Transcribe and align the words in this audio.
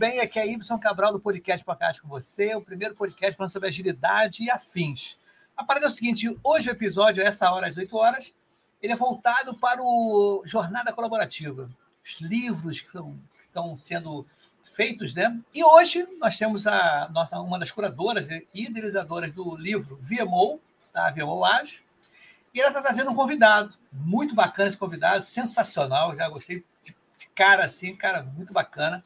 bem? 0.00 0.18
Aqui 0.20 0.38
é 0.38 0.50
Ibson 0.50 0.78
Cabral 0.78 1.12
do 1.12 1.20
podcast 1.20 1.62
Podcast 1.62 2.00
com 2.00 2.08
você, 2.08 2.54
o 2.54 2.62
primeiro 2.62 2.94
podcast 2.94 3.36
falando 3.36 3.52
sobre 3.52 3.68
agilidade 3.68 4.42
e 4.42 4.50
afins. 4.50 5.18
A 5.54 5.62
parada 5.62 5.84
é 5.84 5.88
o 5.88 5.90
seguinte: 5.90 6.34
hoje 6.42 6.70
o 6.70 6.72
episódio, 6.72 7.22
essa 7.22 7.52
hora 7.52 7.66
às 7.66 7.76
8 7.76 7.94
horas, 7.94 8.34
ele 8.80 8.94
é 8.94 8.96
voltado 8.96 9.54
para 9.58 9.82
o 9.82 10.42
Jornada 10.46 10.90
Colaborativa, 10.90 11.68
os 12.02 12.18
livros 12.18 12.80
que 12.80 12.88
estão, 13.38 13.76
sendo 13.76 14.26
feitos, 14.64 15.14
né? 15.14 15.38
E 15.54 15.62
hoje 15.62 16.08
nós 16.18 16.38
temos 16.38 16.66
a 16.66 17.10
nossa 17.12 17.38
uma 17.38 17.58
das 17.58 17.70
curadoras 17.70 18.26
e 18.30 18.46
idealizadoras 18.54 19.30
do 19.32 19.54
livro 19.54 19.98
VMO, 20.00 20.58
tá? 20.94 21.10
VMO 21.10 21.44
Ágil, 21.44 21.82
e 22.54 22.60
ela 22.60 22.70
está 22.70 22.80
trazendo 22.80 23.10
um 23.10 23.14
convidado, 23.14 23.74
muito 23.92 24.34
bacana 24.34 24.66
esse 24.66 24.78
convidado, 24.78 25.22
sensacional, 25.22 26.16
já 26.16 26.26
gostei 26.26 26.64
de 26.82 26.96
cara 27.34 27.66
assim, 27.66 27.94
cara, 27.94 28.22
muito 28.22 28.50
bacana. 28.50 29.04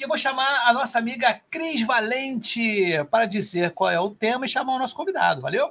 E 0.00 0.02
eu 0.02 0.08
vou 0.08 0.16
chamar 0.16 0.66
a 0.66 0.72
nossa 0.72 0.98
amiga 0.98 1.38
Cris 1.50 1.82
Valente 1.82 3.04
para 3.10 3.26
dizer 3.26 3.72
qual 3.72 3.90
é 3.90 4.00
o 4.00 4.08
tema 4.08 4.46
e 4.46 4.48
chamar 4.48 4.76
o 4.76 4.78
nosso 4.78 4.96
convidado. 4.96 5.42
Valeu? 5.42 5.70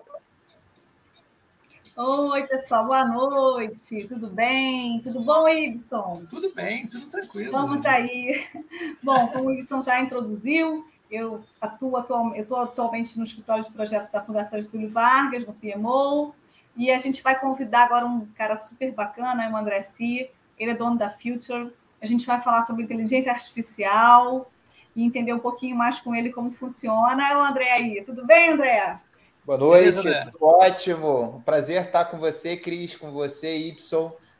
Oi, 1.97 2.43
pessoal, 2.45 2.85
boa 2.85 3.03
noite. 3.03 4.05
Tudo 4.07 4.27
bem? 4.27 5.01
Tudo 5.01 5.21
bom, 5.21 5.49
Ibson? 5.49 6.27
Tudo 6.29 6.53
bem, 6.53 6.85
tudo 6.85 7.07
tranquilo. 7.07 7.51
Vamos 7.51 7.83
aí. 7.87 8.45
Bom, 9.01 9.29
como 9.29 9.45
o 9.45 9.51
Ibson 9.51 9.81
já 9.81 9.99
introduziu, 9.99 10.87
eu 11.09 11.43
atuo 11.59 11.97
atual, 11.97 12.35
eu 12.35 12.43
estou 12.43 12.61
atualmente 12.61 13.17
no 13.17 13.23
escritório 13.23 13.63
de 13.63 13.71
projetos 13.71 14.11
da 14.11 14.21
Fundação 14.21 14.61
Getúlio 14.61 14.91
Vargas, 14.91 15.43
no 15.43 15.53
PMO, 15.53 16.35
e 16.77 16.91
a 16.91 16.99
gente 16.99 17.23
vai 17.23 17.39
convidar 17.39 17.85
agora 17.85 18.05
um 18.05 18.27
cara 18.35 18.55
super 18.55 18.91
bacana, 18.91 19.49
o 19.49 19.57
André 19.57 19.81
Si, 19.81 20.29
ele 20.59 20.69
é 20.69 20.75
dono 20.75 20.99
da 20.99 21.09
Future, 21.09 21.73
a 22.01 22.05
gente 22.05 22.25
vai 22.25 22.41
falar 22.41 22.61
sobre 22.61 22.83
inteligência 22.83 23.31
artificial 23.31 24.49
e 24.95 25.03
entender 25.03 25.33
um 25.33 25.39
pouquinho 25.39 25.75
mais 25.75 25.99
com 25.99 26.15
ele 26.15 26.31
como 26.31 26.51
funciona. 26.51 27.29
É 27.29 27.35
o 27.35 27.41
André 27.41 27.71
aí. 27.71 28.03
Tudo 28.05 28.25
bem, 28.25 28.49
André? 28.49 28.97
Boa 29.45 29.57
noite, 29.57 30.03
Beleza, 30.03 30.29
tudo 30.31 30.45
ótimo. 30.45 31.41
Prazer 31.45 31.85
estar 31.85 32.05
com 32.05 32.17
você, 32.17 32.55
Cris, 32.55 32.95
com 32.95 33.11
você, 33.11 33.57
Y, 33.57 33.73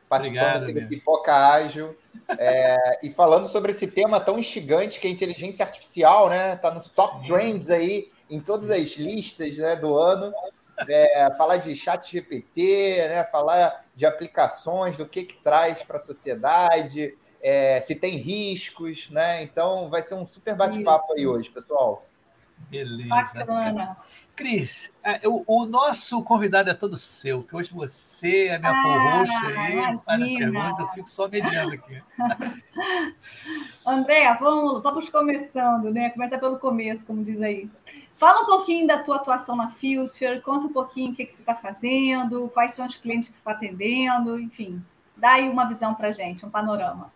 participando 0.07 0.63
Obrigado, 0.63 0.83
do 0.83 0.87
Pipoca 0.87 1.33
Ágil. 1.33 1.95
É, 2.37 2.99
e 3.01 3.09
falando 3.09 3.45
sobre 3.45 3.71
esse 3.71 3.87
tema 3.87 4.19
tão 4.19 4.37
instigante 4.37 4.99
que 4.99 5.07
é 5.07 5.09
a 5.09 5.13
inteligência 5.13 5.65
artificial, 5.65 6.29
né? 6.29 6.53
Está 6.53 6.71
nos 6.71 6.89
top 6.89 7.25
Sim. 7.25 7.33
trends 7.33 7.69
aí, 7.71 8.11
em 8.29 8.39
todas 8.39 8.69
as 8.69 8.97
listas 8.97 9.57
né, 9.57 9.75
do 9.75 9.97
ano. 9.97 10.33
É, 10.87 11.33
falar 11.37 11.57
de 11.57 11.75
chat 11.75 12.09
GPT, 12.09 13.07
né, 13.09 13.23
falar 13.25 13.85
de 13.93 14.05
aplicações, 14.05 14.95
do 14.95 15.05
que, 15.05 15.23
que 15.23 15.35
traz 15.43 15.83
para 15.83 15.97
a 15.97 15.99
sociedade, 15.99 17.17
é, 17.41 17.79
se 17.81 17.95
tem 17.95 18.17
riscos, 18.17 19.09
né? 19.09 19.43
Então 19.43 19.89
vai 19.89 20.01
ser 20.01 20.15
um 20.15 20.25
super 20.25 20.55
bate-papo 20.55 21.13
aí 21.13 21.25
hoje, 21.25 21.49
pessoal. 21.49 22.05
Beleza. 22.69 23.45
Bacana. 23.45 23.97
Cris, 24.35 24.91
é, 25.03 25.27
o, 25.27 25.43
o, 25.45 25.65
nosso 25.65 26.21
convidado 26.23 26.69
é 26.69 26.73
todo 26.73 26.95
seu, 26.97 27.43
que 27.43 27.55
hoje 27.55 27.73
você 27.73 28.47
é 28.47 28.57
minha 28.57 28.71
ah, 28.71 29.23
aí, 29.57 29.75
várias 29.75 30.33
perguntas, 30.37 30.79
eu 30.79 30.87
fico 30.89 31.09
só 31.09 31.27
mediando 31.27 31.73
aqui. 31.73 32.01
André, 33.85 34.33
vamos, 34.39 34.81
vamos 34.81 35.09
começando, 35.09 35.91
né? 35.91 36.09
Começa 36.11 36.37
pelo 36.37 36.57
começo, 36.57 37.05
como 37.05 37.23
diz 37.23 37.41
aí. 37.41 37.69
Fala 38.17 38.43
um 38.43 38.45
pouquinho 38.45 38.87
da 38.87 38.99
tua 38.99 39.17
atuação 39.17 39.55
na 39.55 39.71
Future, 39.71 40.41
conta 40.41 40.67
um 40.67 40.73
pouquinho 40.73 41.11
o 41.11 41.15
que, 41.15 41.25
que 41.25 41.33
você 41.33 41.41
está 41.41 41.55
fazendo, 41.55 42.49
quais 42.53 42.71
são 42.71 42.85
os 42.85 42.97
clientes 42.97 43.29
que 43.29 43.35
você 43.35 43.39
está 43.39 43.51
atendendo, 43.51 44.39
enfim, 44.39 44.81
dá 45.17 45.33
aí 45.33 45.49
uma 45.49 45.65
visão 45.65 45.95
para 45.95 46.11
gente, 46.11 46.45
um 46.45 46.49
panorama. 46.49 47.11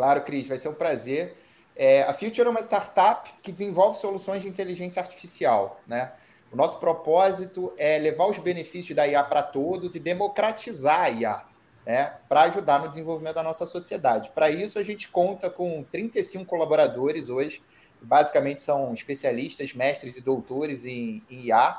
Claro, 0.00 0.22
Cris, 0.22 0.46
vai 0.46 0.56
ser 0.56 0.70
um 0.70 0.74
prazer. 0.74 1.36
É, 1.76 2.04
a 2.04 2.14
Future 2.14 2.40
é 2.40 2.48
uma 2.48 2.62
startup 2.62 3.30
que 3.42 3.52
desenvolve 3.52 3.98
soluções 3.98 4.40
de 4.40 4.48
inteligência 4.48 4.98
artificial. 4.98 5.78
Né? 5.86 6.10
O 6.50 6.56
nosso 6.56 6.78
propósito 6.78 7.70
é 7.76 7.98
levar 7.98 8.24
os 8.24 8.38
benefícios 8.38 8.96
da 8.96 9.06
IA 9.06 9.22
para 9.22 9.42
todos 9.42 9.94
e 9.94 10.00
democratizar 10.00 11.02
a 11.02 11.10
IA 11.10 11.42
né? 11.84 12.14
para 12.30 12.44
ajudar 12.44 12.80
no 12.80 12.88
desenvolvimento 12.88 13.34
da 13.34 13.42
nossa 13.42 13.66
sociedade. 13.66 14.30
Para 14.34 14.50
isso, 14.50 14.78
a 14.78 14.82
gente 14.82 15.06
conta 15.06 15.50
com 15.50 15.84
35 15.92 16.46
colaboradores 16.46 17.28
hoje, 17.28 17.62
basicamente 18.00 18.62
são 18.62 18.94
especialistas, 18.94 19.74
mestres 19.74 20.16
e 20.16 20.22
doutores 20.22 20.86
em, 20.86 21.22
em 21.30 21.42
IA, 21.48 21.78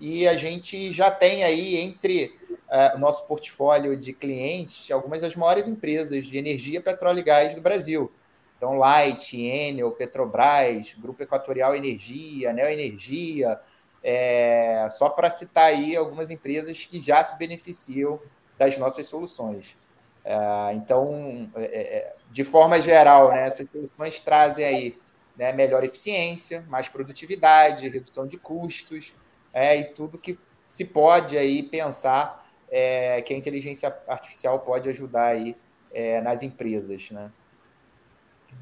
e 0.00 0.26
a 0.26 0.36
gente 0.36 0.92
já 0.92 1.10
tem 1.10 1.44
aí 1.44 1.76
entre 1.76 2.38
uh, 2.50 2.96
o 2.96 2.98
nosso 2.98 3.26
portfólio 3.26 3.96
de 3.96 4.12
clientes 4.12 4.90
algumas 4.90 5.20
das 5.20 5.36
maiores 5.36 5.68
empresas 5.68 6.26
de 6.26 6.38
energia, 6.38 6.80
petróleo 6.80 7.18
e 7.18 7.22
gás 7.22 7.54
do 7.54 7.60
Brasil. 7.60 8.10
Então, 8.56 8.76
Light, 8.76 9.36
Enel, 9.40 9.92
Petrobras, 9.92 10.94
Grupo 10.94 11.22
Equatorial 11.22 11.74
Energia, 11.74 12.52
Neoenergia, 12.52 13.58
é, 14.02 14.88
só 14.90 15.08
para 15.08 15.30
citar 15.30 15.66
aí 15.66 15.96
algumas 15.96 16.30
empresas 16.30 16.84
que 16.84 17.00
já 17.00 17.22
se 17.22 17.38
beneficiam 17.38 18.20
das 18.58 18.76
nossas 18.76 19.06
soluções. 19.06 19.76
É, 20.24 20.74
então, 20.74 21.50
é 21.56 22.12
de 22.30 22.44
forma 22.44 22.80
geral, 22.80 23.30
né, 23.30 23.46
essas 23.46 23.66
soluções 23.70 24.20
trazem 24.20 24.64
aí 24.64 24.98
né, 25.36 25.52
melhor 25.52 25.82
eficiência, 25.84 26.64
mais 26.68 26.88
produtividade, 26.88 27.88
redução 27.88 28.26
de 28.26 28.38
custos, 28.38 29.14
é, 29.52 29.78
e 29.78 29.84
tudo 29.84 30.18
que 30.18 30.38
se 30.68 30.84
pode 30.84 31.36
aí 31.36 31.62
pensar 31.62 32.46
é, 32.70 33.20
que 33.22 33.34
a 33.34 33.36
inteligência 33.36 33.96
artificial 34.06 34.60
pode 34.60 34.88
ajudar 34.88 35.26
aí 35.26 35.56
é, 35.92 36.20
nas 36.20 36.42
empresas, 36.42 37.10
né? 37.10 37.30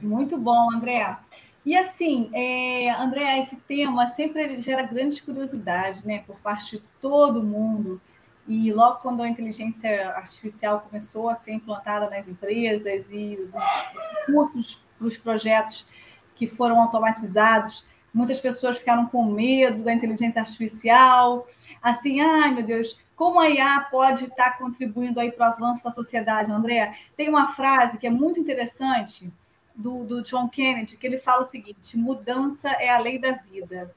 Muito 0.01 0.39
bom, 0.39 0.73
André. 0.73 1.17
E 1.65 1.77
assim, 1.77 2.31
é, 2.33 2.91
André, 2.91 3.39
esse 3.39 3.57
tema 3.57 4.07
sempre 4.07 4.61
gera 4.63 4.83
grandes 4.83 5.21
curiosidades, 5.21 6.05
né, 6.05 6.23
por 6.27 6.37
parte 6.37 6.79
de 6.79 6.83
todo 7.01 7.43
mundo. 7.43 8.01
E 8.47 8.73
logo 8.73 9.01
quando 9.01 9.23
a 9.23 9.29
inteligência 9.29 10.11
artificial 10.11 10.81
começou 10.81 11.29
a 11.29 11.35
ser 11.35 11.53
implantada 11.53 12.09
nas 12.09 12.29
empresas 12.29 13.11
e 13.11 13.39
os 13.39 14.27
cursos 14.27 14.89
os 15.01 15.17
projetos 15.17 15.87
que 16.35 16.47
foram 16.47 16.81
automatizados, 16.81 17.85
muitas 18.19 18.41
pessoas 18.41 18.77
ficaram 18.77 19.07
com 19.07 19.25
medo 19.25 19.85
da 19.85 19.93
inteligência 19.93 20.41
artificial, 20.41 21.47
assim, 21.81 22.21
ai 22.21 22.53
meu 22.53 22.65
Deus, 22.65 22.99
como 23.15 23.39
a 23.39 23.49
IA 23.49 23.81
pode 23.91 24.25
estar 24.25 24.59
contribuindo 24.59 25.21
aí 25.21 25.31
para 25.31 25.49
o 25.49 25.53
avanço 25.53 25.85
da 25.85 25.93
sociedade, 25.93 26.51
André? 26.51 26.99
Tem 27.17 27.29
uma 27.29 27.47
frase 27.47 27.97
que 27.97 28.09
é 28.09 28.11
muito 28.11 28.41
interessante 28.41 29.33
do, 29.75 30.03
do 30.03 30.23
John 30.23 30.49
Kennedy, 30.49 30.97
que 30.97 31.07
ele 31.07 31.19
fala 31.19 31.43
o 31.43 31.45
seguinte: 31.45 31.97
mudança 31.97 32.71
é 32.71 32.89
a 32.89 32.99
lei 32.99 33.21
da 33.21 33.33
vida. 33.33 33.95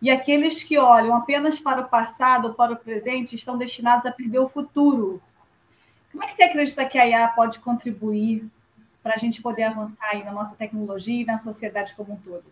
E 0.00 0.08
aqueles 0.08 0.62
que 0.62 0.78
olham 0.78 1.16
apenas 1.16 1.58
para 1.58 1.80
o 1.80 1.88
passado 1.88 2.48
ou 2.48 2.54
para 2.54 2.72
o 2.72 2.76
presente 2.76 3.34
estão 3.34 3.58
destinados 3.58 4.06
a 4.06 4.12
perder 4.12 4.38
o 4.38 4.48
futuro. 4.48 5.20
Como 6.12 6.22
é 6.22 6.28
que 6.28 6.34
você 6.34 6.44
acredita 6.44 6.84
que 6.84 6.98
a 6.98 7.08
IA 7.08 7.28
pode 7.28 7.58
contribuir 7.58 8.46
para 9.02 9.14
a 9.14 9.18
gente 9.18 9.42
poder 9.42 9.64
avançar 9.64 10.10
aí 10.10 10.22
na 10.22 10.30
nossa 10.30 10.54
tecnologia 10.54 11.22
e 11.22 11.24
na 11.24 11.38
sociedade 11.38 11.94
como 11.94 12.12
um 12.12 12.16
todo? 12.16 12.44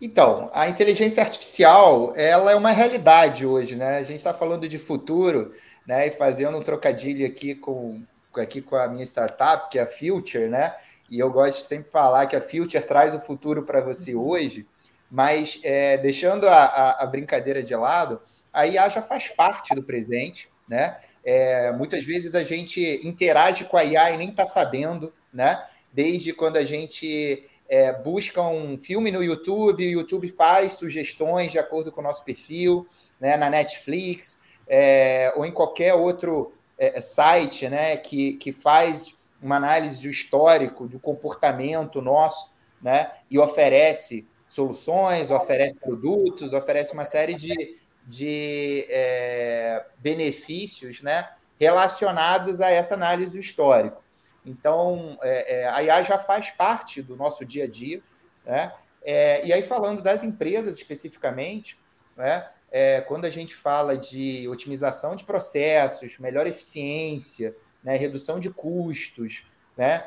Então, 0.00 0.50
a 0.52 0.68
inteligência 0.68 1.22
artificial, 1.22 2.12
ela 2.16 2.52
é 2.52 2.54
uma 2.54 2.72
realidade 2.72 3.46
hoje, 3.46 3.76
né? 3.76 3.98
A 3.98 4.02
gente 4.02 4.18
está 4.18 4.34
falando 4.34 4.68
de 4.68 4.78
futuro, 4.78 5.54
né? 5.86 6.08
E 6.08 6.10
fazendo 6.10 6.58
um 6.58 6.62
trocadilho 6.62 7.26
aqui 7.26 7.54
com, 7.54 8.02
aqui 8.36 8.60
com 8.60 8.76
a 8.76 8.88
minha 8.88 9.04
startup, 9.04 9.70
que 9.70 9.78
é 9.78 9.82
a 9.82 9.86
Future, 9.86 10.48
né? 10.48 10.74
E 11.10 11.18
eu 11.18 11.30
gosto 11.30 11.58
de 11.58 11.64
sempre 11.64 11.90
falar 11.90 12.26
que 12.26 12.36
a 12.36 12.40
Future 12.40 12.82
traz 12.84 13.14
o 13.14 13.20
futuro 13.20 13.62
para 13.64 13.80
você 13.80 14.14
uhum. 14.14 14.26
hoje, 14.28 14.66
mas 15.10 15.60
é, 15.62 15.96
deixando 15.98 16.48
a, 16.48 16.64
a, 16.64 17.02
a, 17.04 17.06
brincadeira 17.06 17.62
de 17.62 17.74
lado, 17.74 18.20
a 18.52 18.66
IA 18.66 18.88
já 18.88 19.02
faz 19.02 19.28
parte 19.28 19.74
do 19.74 19.82
presente, 19.82 20.48
né? 20.68 20.98
É, 21.24 21.72
muitas 21.72 22.04
vezes 22.04 22.34
a 22.34 22.42
gente 22.42 23.00
interage 23.06 23.64
com 23.64 23.76
a 23.76 23.84
IA 23.84 24.10
e 24.10 24.18
nem 24.18 24.30
está 24.30 24.44
sabendo, 24.44 25.12
né? 25.32 25.64
Desde 25.92 26.32
quando 26.32 26.56
a 26.56 26.62
gente 26.62 27.48
é, 27.68 27.92
busca 27.92 28.42
um 28.42 28.78
filme 28.78 29.10
no 29.10 29.22
YouTube, 29.22 29.86
o 29.86 30.00
YouTube 30.00 30.28
faz 30.28 30.74
sugestões 30.74 31.50
de 31.50 31.58
acordo 31.58 31.90
com 31.90 32.00
o 32.00 32.04
nosso 32.04 32.24
perfil, 32.24 32.86
né, 33.18 33.36
na 33.36 33.48
Netflix, 33.48 34.38
é, 34.68 35.32
ou 35.36 35.44
em 35.44 35.52
qualquer 35.52 35.94
outro 35.94 36.52
é, 36.78 37.00
site 37.00 37.68
né, 37.68 37.96
que, 37.96 38.34
que 38.34 38.52
faz 38.52 39.14
uma 39.40 39.56
análise 39.56 40.02
do 40.02 40.08
histórico, 40.08 40.86
do 40.86 40.98
comportamento 40.98 42.00
nosso, 42.00 42.50
né, 42.82 43.10
e 43.30 43.38
oferece 43.38 44.26
soluções, 44.48 45.30
oferece 45.30 45.74
produtos, 45.74 46.52
oferece 46.52 46.92
uma 46.92 47.04
série 47.04 47.34
de, 47.34 47.78
de 48.06 48.86
é, 48.88 49.84
benefícios 49.98 51.02
né, 51.02 51.28
relacionados 51.58 52.60
a 52.60 52.70
essa 52.70 52.94
análise 52.94 53.30
do 53.30 53.38
histórico. 53.38 54.03
Então, 54.44 55.18
é, 55.22 55.60
é, 55.60 55.68
a 55.68 55.82
IA 55.82 56.02
já 56.02 56.18
faz 56.18 56.50
parte 56.50 57.00
do 57.00 57.16
nosso 57.16 57.44
dia 57.44 57.64
a 57.64 57.68
dia. 57.68 58.02
Né? 58.44 58.72
É, 59.02 59.46
e 59.46 59.52
aí, 59.52 59.62
falando 59.62 60.02
das 60.02 60.22
empresas 60.22 60.76
especificamente, 60.76 61.78
né? 62.16 62.48
É, 62.76 63.00
quando 63.02 63.24
a 63.24 63.30
gente 63.30 63.54
fala 63.54 63.96
de 63.96 64.48
otimização 64.48 65.14
de 65.14 65.22
processos, 65.22 66.18
melhor 66.18 66.44
eficiência, 66.44 67.54
né? 67.84 67.96
redução 67.96 68.40
de 68.40 68.50
custos, 68.50 69.46
né? 69.76 70.04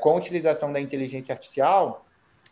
Com 0.00 0.10
a 0.10 0.14
utilização 0.16 0.70
da 0.70 0.78
inteligência 0.78 1.32
artificial, 1.32 2.06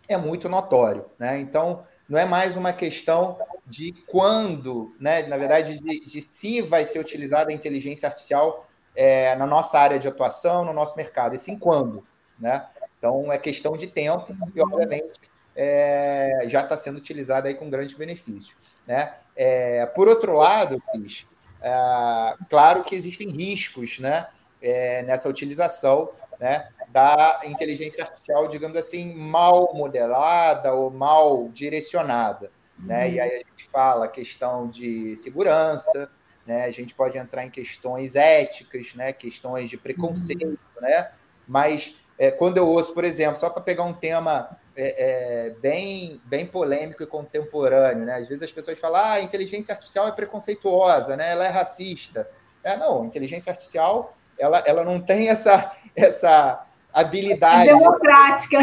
é 0.09 0.17
muito 0.17 0.49
notório. 0.49 1.07
Né? 1.19 1.39
Então, 1.39 1.85
não 2.09 2.19
é 2.19 2.25
mais 2.25 2.57
uma 2.57 2.73
questão 2.73 3.39
de 3.67 3.93
quando, 4.07 4.95
né? 5.01 5.23
na 5.27 5.37
verdade, 5.37 5.79
de, 5.79 6.01
de 6.01 6.27
se 6.29 6.61
vai 6.61 6.85
ser 6.85 6.99
utilizada 6.99 7.51
a 7.51 7.55
inteligência 7.55 8.07
artificial 8.09 8.67
é, 8.95 9.35
na 9.37 9.47
nossa 9.47 9.79
área 9.79 9.99
de 9.99 10.09
atuação, 10.09 10.65
no 10.65 10.73
nosso 10.73 10.97
mercado, 10.97 11.35
e 11.35 11.39
sim 11.39 11.59
quando. 11.59 12.05
Né? 12.39 12.67
Então, 12.99 13.33
é 13.33 13.39
questão 13.39 13.77
de 13.77 13.87
tempo 13.87 14.35
e, 14.55 14.61
obviamente, 14.61 15.13
é, 15.55 16.41
já 16.47 16.63
está 16.63 16.77
sendo 16.77 16.99
utilizada 16.99 17.49
aí 17.49 17.55
com 17.55 17.71
grande 17.71 17.97
benefício. 17.97 18.57
Né? 18.87 19.15
É, 19.37 19.87
por 19.87 20.09
outro 20.09 20.33
lado, 20.33 20.83
Cris, 20.93 21.27
é, 21.61 22.35
claro 22.49 22.85
que 22.85 22.95
existem 22.95 23.29
riscos 23.31 23.99
né, 23.99 24.29
é, 24.61 25.03
nessa 25.03 25.29
utilização 25.29 26.11
né, 26.41 26.69
da 26.89 27.41
inteligência 27.45 28.03
artificial, 28.03 28.49
digamos 28.49 28.77
assim, 28.77 29.15
mal 29.15 29.75
modelada 29.75 30.73
ou 30.73 30.91
mal 30.91 31.49
direcionada. 31.49 32.51
Né? 32.79 33.11
E 33.13 33.21
aí 33.21 33.31
a 33.31 33.39
gente 33.39 33.69
fala 33.71 34.07
a 34.07 34.09
questão 34.09 34.69
de 34.69 35.17
segurança, 35.17 36.11
né? 36.47 36.65
a 36.65 36.71
gente 36.71 36.95
pode 36.95 37.17
entrar 37.19 37.45
em 37.45 37.51
questões 37.51 38.17
éticas, 38.17 38.95
né? 38.95 39.13
questões 39.13 39.71
de 39.71 39.77
preconceito, 39.77 40.45
uhum. 40.45 40.83
né? 40.83 41.11
mas 41.47 41.95
é, 42.19 42.31
quando 42.31 42.59
eu 42.59 42.69
ouço, 42.69 42.93
por 42.95 43.05
exemplo, 43.05 43.37
só 43.37 43.51
para 43.51 43.63
pegar 43.63 43.85
um 43.85 43.93
tema 43.93 44.57
é, 44.77 45.47
é, 45.47 45.51
bem, 45.51 46.21
bem 46.25 46.47
polêmico 46.47 47.03
e 47.03 47.07
contemporâneo, 47.07 48.05
né? 48.05 48.17
Às 48.17 48.29
vezes 48.29 48.43
as 48.43 48.53
pessoas 48.53 48.79
falam, 48.79 49.01
ah, 49.01 49.13
a 49.13 49.21
inteligência 49.21 49.73
artificial 49.73 50.09
é 50.09 50.13
preconceituosa, 50.13 51.17
né? 51.17 51.31
Ela 51.31 51.47
é 51.47 51.51
racista. 51.51 52.29
É, 52.63 52.77
não, 52.77 53.05
inteligência 53.05 53.51
artificial, 53.51 54.17
ela, 54.39 54.63
ela 54.67 54.85
não 54.85 55.01
tem 55.01 55.29
essa, 55.29 55.73
essa 55.95 56.67
habilidade. 56.93 57.67
Democrática. 57.67 58.59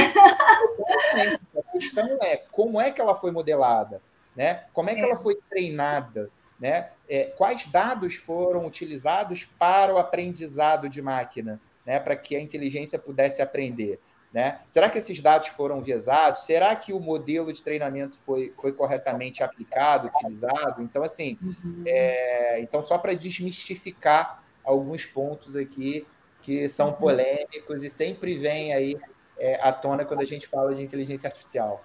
A 1.57 1.71
questão 1.71 2.17
é 2.23 2.37
como 2.51 2.79
é 2.79 2.91
que 2.91 2.99
ela 2.99 3.15
foi 3.15 3.31
modelada, 3.31 4.01
né? 4.35 4.63
Como 4.73 4.89
é 4.89 4.95
que 4.95 5.01
é. 5.01 5.03
ela 5.03 5.15
foi 5.15 5.35
treinada, 5.49 6.29
né? 6.59 6.89
É, 7.13 7.25
quais 7.25 7.65
dados 7.65 8.15
foram 8.15 8.65
utilizados 8.65 9.43
para 9.59 9.93
o 9.93 9.97
aprendizado 9.97 10.87
de 10.87 11.01
máquina, 11.01 11.59
né? 11.85 11.99
Para 11.99 12.15
que 12.15 12.37
a 12.37 12.39
inteligência 12.39 12.97
pudesse 12.97 13.41
aprender. 13.41 13.99
Né? 14.33 14.61
Será 14.69 14.89
que 14.89 14.97
esses 14.97 15.19
dados 15.19 15.49
foram 15.49 15.81
viesados? 15.81 16.45
Será 16.45 16.73
que 16.73 16.93
o 16.93 17.01
modelo 17.01 17.51
de 17.51 17.61
treinamento 17.61 18.17
foi, 18.21 18.53
foi 18.55 18.71
corretamente 18.71 19.43
aplicado, 19.43 20.07
utilizado? 20.07 20.81
Então, 20.81 21.03
assim, 21.03 21.37
uhum. 21.41 21.83
é, 21.85 22.61
então 22.61 22.81
só 22.81 22.97
para 22.97 23.13
desmistificar 23.13 24.41
alguns 24.63 25.05
pontos 25.05 25.57
aqui 25.57 26.07
que 26.41 26.69
são 26.69 26.87
uhum. 26.87 26.93
polêmicos 26.93 27.83
e 27.83 27.89
sempre 27.89 28.37
vem 28.37 28.73
aí 28.73 28.95
é, 29.37 29.59
à 29.61 29.73
tona 29.73 30.05
quando 30.05 30.21
a 30.21 30.25
gente 30.25 30.47
fala 30.47 30.73
de 30.73 30.81
inteligência 30.81 31.27
artificial. 31.27 31.83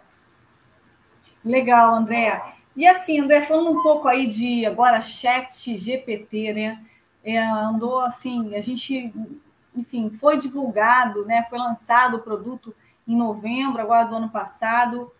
Legal, 1.44 1.96
André. 1.96 2.40
E 2.76 2.86
assim, 2.86 3.20
André, 3.20 3.42
falando 3.42 3.70
um 3.70 3.82
pouco 3.82 4.06
aí 4.06 4.26
de 4.26 4.66
agora 4.66 5.00
chat 5.00 5.76
GPT, 5.76 6.52
né? 6.52 6.84
É, 7.24 7.38
andou 7.38 8.00
assim, 8.00 8.54
a 8.54 8.60
gente 8.60 9.12
enfim, 9.76 10.10
foi 10.10 10.38
divulgado, 10.38 11.24
né, 11.26 11.46
foi 11.50 11.58
lançado 11.58 12.16
o 12.16 12.22
produto 12.22 12.74
em 13.06 13.14
novembro, 13.14 13.80
agora 13.80 14.08
do 14.08 14.16
ano 14.16 14.30
passado. 14.30 15.12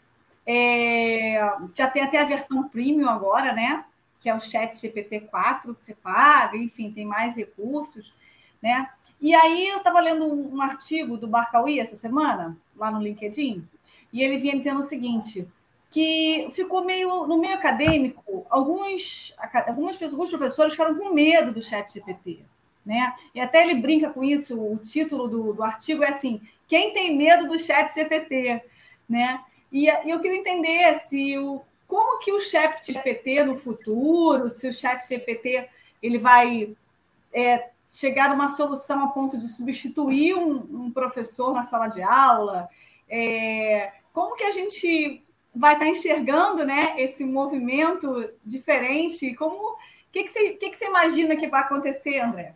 É, 0.45 1.39
já 1.75 1.89
tem 1.89 2.03
até 2.03 2.21
a 2.21 2.25
versão 2.25 2.69
premium 2.69 3.09
agora, 3.09 3.53
né? 3.53 3.85
Que 4.21 4.29
é 4.29 4.35
o 4.35 4.41
Chat 4.41 4.75
GPT-4 4.75 5.75
que 5.75 5.83
você 5.83 5.95
paga, 5.95 6.57
enfim, 6.57 6.91
tem 6.91 7.05
mais 7.05 7.37
recursos, 7.37 8.15
né? 8.63 8.89
E 9.21 9.35
aí 9.35 9.69
eu 9.69 9.79
estava 9.79 10.01
lendo 10.01 10.25
um, 10.25 10.57
um, 10.57 10.63
artigo 10.63 11.17
do 11.17 11.27
Barcauí 11.27 11.81
essa 11.81 11.97
semana, 11.97 12.57
lá 12.77 12.91
no 12.91 13.01
LinkedIn, 13.01 13.67
e 14.13 14.23
ele 14.23 14.39
vinha 14.39 14.57
dizendo 14.57 14.81
o 14.81 14.85
seguinte: 14.85 15.49
que 15.91 16.49
ficou 16.53 16.85
meio 16.85 17.27
no 17.27 17.39
meio 17.39 17.55
acadêmico, 17.55 18.47
alguns, 18.51 19.35
algumas 19.67 19.97
pessoas, 19.97 20.13
alguns 20.13 20.31
professores 20.31 20.73
ficaram 20.73 20.95
com 20.97 21.15
medo 21.15 21.53
do 21.53 21.63
Chat 21.63 21.95
GPT. 21.95 22.41
Né? 22.87 23.13
E 23.35 23.41
até 23.41 23.63
ele 23.63 23.75
brinca 23.75 24.11
com 24.11 24.23
isso, 24.23 24.57
o 24.57 24.79
título 24.79 25.27
do, 25.27 25.53
do 25.53 25.63
artigo 25.65 26.05
é 26.05 26.11
assim: 26.11 26.41
quem 26.69 26.93
tem 26.93 27.17
medo 27.17 27.49
do 27.49 27.59
chat 27.59 27.93
GPT? 27.93 28.63
Né? 29.09 29.41
E, 29.73 29.87
e 29.87 30.11
eu 30.11 30.21
queria 30.21 30.39
entender 30.39 30.95
se 31.01 31.37
o, 31.37 31.63
como 31.89 32.21
que 32.21 32.31
o 32.33 32.39
chat 32.39 32.93
GPT 32.93 33.43
no 33.43 33.57
futuro, 33.57 34.49
se 34.49 34.69
o 34.69 34.73
chat 34.73 35.05
GPT 35.05 35.69
ele 36.01 36.19
vai 36.19 36.77
é, 37.33 37.71
chegar 37.91 38.31
a 38.31 38.35
uma 38.35 38.51
solução 38.51 39.03
a 39.03 39.09
ponto 39.09 39.37
de 39.37 39.49
substituir 39.49 40.37
um, 40.37 40.85
um 40.85 40.91
professor 40.93 41.53
na 41.53 41.65
sala 41.65 41.89
de 41.89 42.03
aula, 42.03 42.69
é, 43.09 43.93
como 44.13 44.37
que 44.37 44.45
a 44.45 44.51
gente 44.53 45.25
vai 45.57 45.75
estar 45.75 45.89
enxergando 45.89 46.65
né, 46.65 46.95
esse 46.99 47.25
movimento 47.25 48.31
diferente? 48.45 49.35
Como 49.35 49.73
o 49.73 49.77
que, 50.13 50.25
que, 50.25 50.29
você, 50.29 50.51
que, 50.51 50.71
que 50.71 50.77
você 50.77 50.87
imagina 50.87 51.37
que 51.37 51.49
vai 51.49 51.63
acontecer, 51.63 52.19
André? 52.21 52.55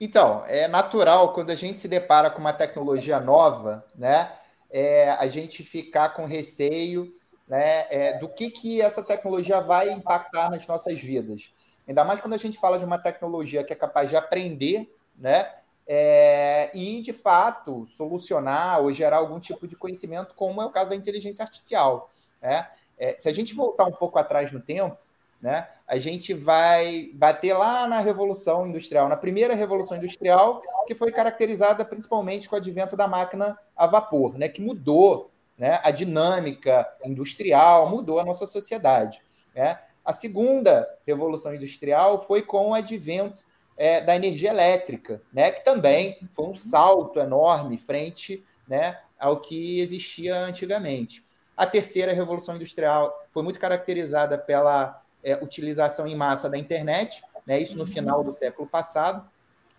Então, 0.00 0.44
é 0.46 0.68
natural 0.68 1.32
quando 1.32 1.50
a 1.50 1.56
gente 1.56 1.80
se 1.80 1.88
depara 1.88 2.30
com 2.30 2.38
uma 2.38 2.52
tecnologia 2.52 3.18
nova, 3.18 3.84
né? 3.96 4.32
É, 4.70 5.10
a 5.12 5.26
gente 5.26 5.64
ficar 5.64 6.10
com 6.10 6.26
receio 6.26 7.12
né, 7.48 7.86
é, 7.88 8.18
do 8.18 8.28
que, 8.28 8.50
que 8.50 8.82
essa 8.82 9.02
tecnologia 9.02 9.60
vai 9.60 9.90
impactar 9.90 10.50
nas 10.50 10.66
nossas 10.66 11.00
vidas. 11.00 11.50
Ainda 11.88 12.04
mais 12.04 12.20
quando 12.20 12.34
a 12.34 12.38
gente 12.38 12.58
fala 12.58 12.78
de 12.78 12.84
uma 12.84 12.98
tecnologia 12.98 13.64
que 13.64 13.72
é 13.72 13.76
capaz 13.76 14.10
de 14.10 14.16
aprender, 14.16 14.94
né? 15.16 15.50
É, 15.90 16.70
e, 16.74 17.00
de 17.00 17.14
fato, 17.14 17.86
solucionar 17.96 18.82
ou 18.82 18.92
gerar 18.92 19.16
algum 19.16 19.40
tipo 19.40 19.66
de 19.66 19.74
conhecimento, 19.74 20.34
como 20.34 20.60
é 20.60 20.66
o 20.66 20.70
caso 20.70 20.90
da 20.90 20.96
inteligência 20.96 21.42
artificial. 21.42 22.10
Né? 22.42 22.68
É, 22.98 23.16
se 23.18 23.28
a 23.28 23.32
gente 23.32 23.54
voltar 23.54 23.86
um 23.86 23.92
pouco 23.92 24.18
atrás 24.18 24.52
no 24.52 24.60
tempo, 24.60 24.98
né? 25.40 25.68
A 25.86 25.98
gente 25.98 26.34
vai 26.34 27.10
bater 27.14 27.54
lá 27.54 27.86
na 27.86 28.00
Revolução 28.00 28.66
Industrial, 28.66 29.08
na 29.08 29.16
primeira 29.16 29.54
Revolução 29.54 29.96
Industrial, 29.96 30.60
que 30.86 30.94
foi 30.94 31.12
caracterizada 31.12 31.84
principalmente 31.84 32.48
com 32.48 32.56
o 32.56 32.58
advento 32.58 32.96
da 32.96 33.06
máquina 33.06 33.58
a 33.76 33.86
vapor, 33.86 34.36
né? 34.36 34.48
que 34.48 34.60
mudou 34.60 35.30
né? 35.56 35.80
a 35.82 35.90
dinâmica 35.90 36.86
industrial, 37.04 37.88
mudou 37.88 38.18
a 38.18 38.24
nossa 38.24 38.46
sociedade. 38.46 39.22
Né? 39.54 39.78
A 40.04 40.12
segunda 40.12 40.88
Revolução 41.06 41.54
Industrial 41.54 42.20
foi 42.26 42.42
com 42.42 42.70
o 42.70 42.74
advento 42.74 43.44
é, 43.78 44.00
da 44.00 44.16
energia 44.16 44.50
elétrica, 44.50 45.22
né? 45.32 45.52
que 45.52 45.64
também 45.64 46.18
foi 46.32 46.46
um 46.46 46.54
salto 46.54 47.20
enorme 47.20 47.78
frente 47.78 48.44
né, 48.66 48.98
ao 49.18 49.40
que 49.40 49.80
existia 49.80 50.36
antigamente. 50.36 51.24
A 51.56 51.64
terceira 51.64 52.12
Revolução 52.12 52.56
Industrial 52.56 53.26
foi 53.30 53.42
muito 53.42 53.58
caracterizada 53.58 54.36
pela 54.36 55.00
é, 55.22 55.34
utilização 55.36 56.06
em 56.06 56.16
massa 56.16 56.50
da 56.50 56.58
internet, 56.58 57.22
né, 57.46 57.58
isso 57.58 57.78
no 57.78 57.86
final 57.86 58.22
do 58.22 58.32
século 58.32 58.68
passado, 58.68 59.26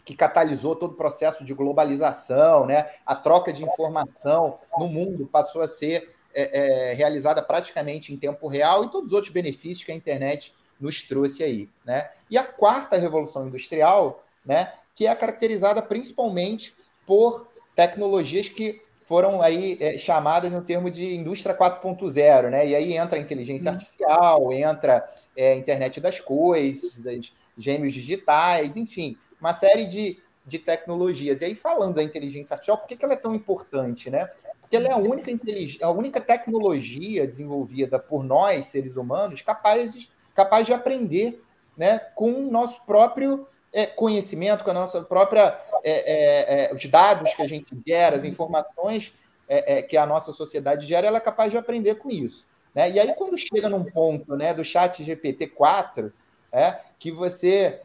que 0.03 0.15
catalisou 0.15 0.75
todo 0.75 0.93
o 0.93 0.97
processo 0.97 1.45
de 1.45 1.53
globalização, 1.53 2.65
né, 2.65 2.89
a 3.05 3.15
troca 3.15 3.53
de 3.53 3.63
informação 3.63 4.57
no 4.77 4.87
mundo 4.87 5.27
passou 5.27 5.61
a 5.61 5.67
ser 5.67 6.15
é, 6.33 6.89
é, 6.89 6.93
realizada 6.93 7.41
praticamente 7.41 8.13
em 8.13 8.17
tempo 8.17 8.47
real 8.47 8.83
e 8.83 8.91
todos 8.91 9.09
os 9.09 9.13
outros 9.13 9.31
benefícios 9.31 9.83
que 9.83 9.91
a 9.91 9.95
internet 9.95 10.53
nos 10.79 11.01
trouxe 11.01 11.43
aí. 11.43 11.69
Né? 11.85 12.09
E 12.29 12.37
a 12.37 12.43
quarta 12.43 12.97
revolução 12.97 13.47
industrial, 13.47 14.23
né, 14.45 14.73
que 14.95 15.07
é 15.07 15.15
caracterizada 15.15 15.81
principalmente 15.81 16.73
por 17.05 17.47
tecnologias 17.75 18.49
que 18.49 18.81
foram 19.09 19.41
aí 19.41 19.75
é, 19.79 19.97
chamadas 19.97 20.51
no 20.51 20.61
termo 20.61 20.91
de 20.91 21.15
indústria 21.15 21.57
4.0, 21.57 22.51
né? 22.51 22.67
E 22.67 22.75
aí 22.75 22.95
entra 22.95 23.17
a 23.17 23.21
inteligência 23.21 23.71
artificial, 23.71 24.53
entra 24.53 25.09
é, 25.35 25.53
a 25.53 25.55
internet 25.55 25.99
das 25.99 26.19
coisas, 26.19 26.91
gêmeos 27.57 27.91
digitais, 27.91 28.77
enfim, 28.77 29.17
uma 29.41 29.51
série 29.51 29.87
de, 29.87 30.19
de 30.45 30.59
tecnologias. 30.59 31.41
E 31.41 31.45
aí, 31.45 31.55
falando 31.55 31.95
da 31.95 32.03
inteligência 32.03 32.53
artificial, 32.53 32.77
por 32.77 32.85
que, 32.85 32.95
que 32.95 33.03
ela 33.03 33.15
é 33.15 33.17
tão 33.17 33.33
importante, 33.33 34.11
né? 34.11 34.29
Porque 34.61 34.75
ela 34.75 34.89
é 34.89 34.91
a 34.91 34.97
única, 34.97 35.31
a 35.81 35.89
única 35.89 36.21
tecnologia 36.21 37.25
desenvolvida 37.25 37.97
por 37.97 38.23
nós, 38.23 38.69
seres 38.69 38.95
humanos, 38.95 39.41
capaz 39.41 39.93
de, 39.93 40.07
capaz 40.39 40.65
de 40.65 40.71
aprender 40.73 41.43
né, 41.75 41.99
com 42.15 42.31
o 42.31 42.49
nosso 42.49 42.85
próprio 42.85 43.45
é, 43.73 43.85
conhecimento, 43.85 44.63
com 44.63 44.69
a 44.69 44.73
nossa 44.73 45.01
própria 45.01 45.59
é, 45.83 45.91
é, 45.91 46.71
é, 46.71 46.73
os 46.73 46.85
dados 46.85 47.33
que 47.33 47.41
a 47.41 47.47
gente 47.47 47.77
gera, 47.85 48.15
as 48.15 48.23
informações 48.23 49.13
é, 49.49 49.79
é, 49.79 49.81
que 49.81 49.97
a 49.97 50.05
nossa 50.05 50.31
sociedade 50.31 50.87
gera, 50.87 51.07
ela 51.07 51.17
é 51.17 51.21
capaz 51.21 51.51
de 51.51 51.57
aprender 51.57 51.95
com 51.95 52.09
isso. 52.09 52.47
Né? 52.73 52.89
E 52.89 52.99
aí, 53.01 53.13
quando 53.15 53.37
chega 53.37 53.67
num 53.67 53.83
ponto 53.83 54.37
né, 54.37 54.53
do 54.53 54.63
chat 54.63 55.03
GPT-4, 55.03 56.13
é, 56.53 56.79
que 56.97 57.11
você 57.11 57.81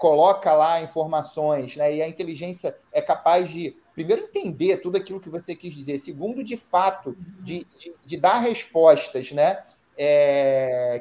coloca 0.00 0.52
lá 0.52 0.82
informações 0.82 1.76
né, 1.76 1.94
e 1.94 2.02
a 2.02 2.08
inteligência 2.08 2.76
é 2.92 3.00
capaz 3.00 3.48
de, 3.48 3.76
primeiro, 3.94 4.22
entender 4.22 4.78
tudo 4.78 4.96
aquilo 4.96 5.20
que 5.20 5.30
você 5.30 5.54
quis 5.54 5.72
dizer, 5.72 5.98
segundo, 5.98 6.42
de 6.42 6.56
fato, 6.56 7.16
de, 7.40 7.64
de, 7.78 7.94
de 8.04 8.16
dar 8.16 8.38
respostas 8.38 9.30
né, 9.32 9.62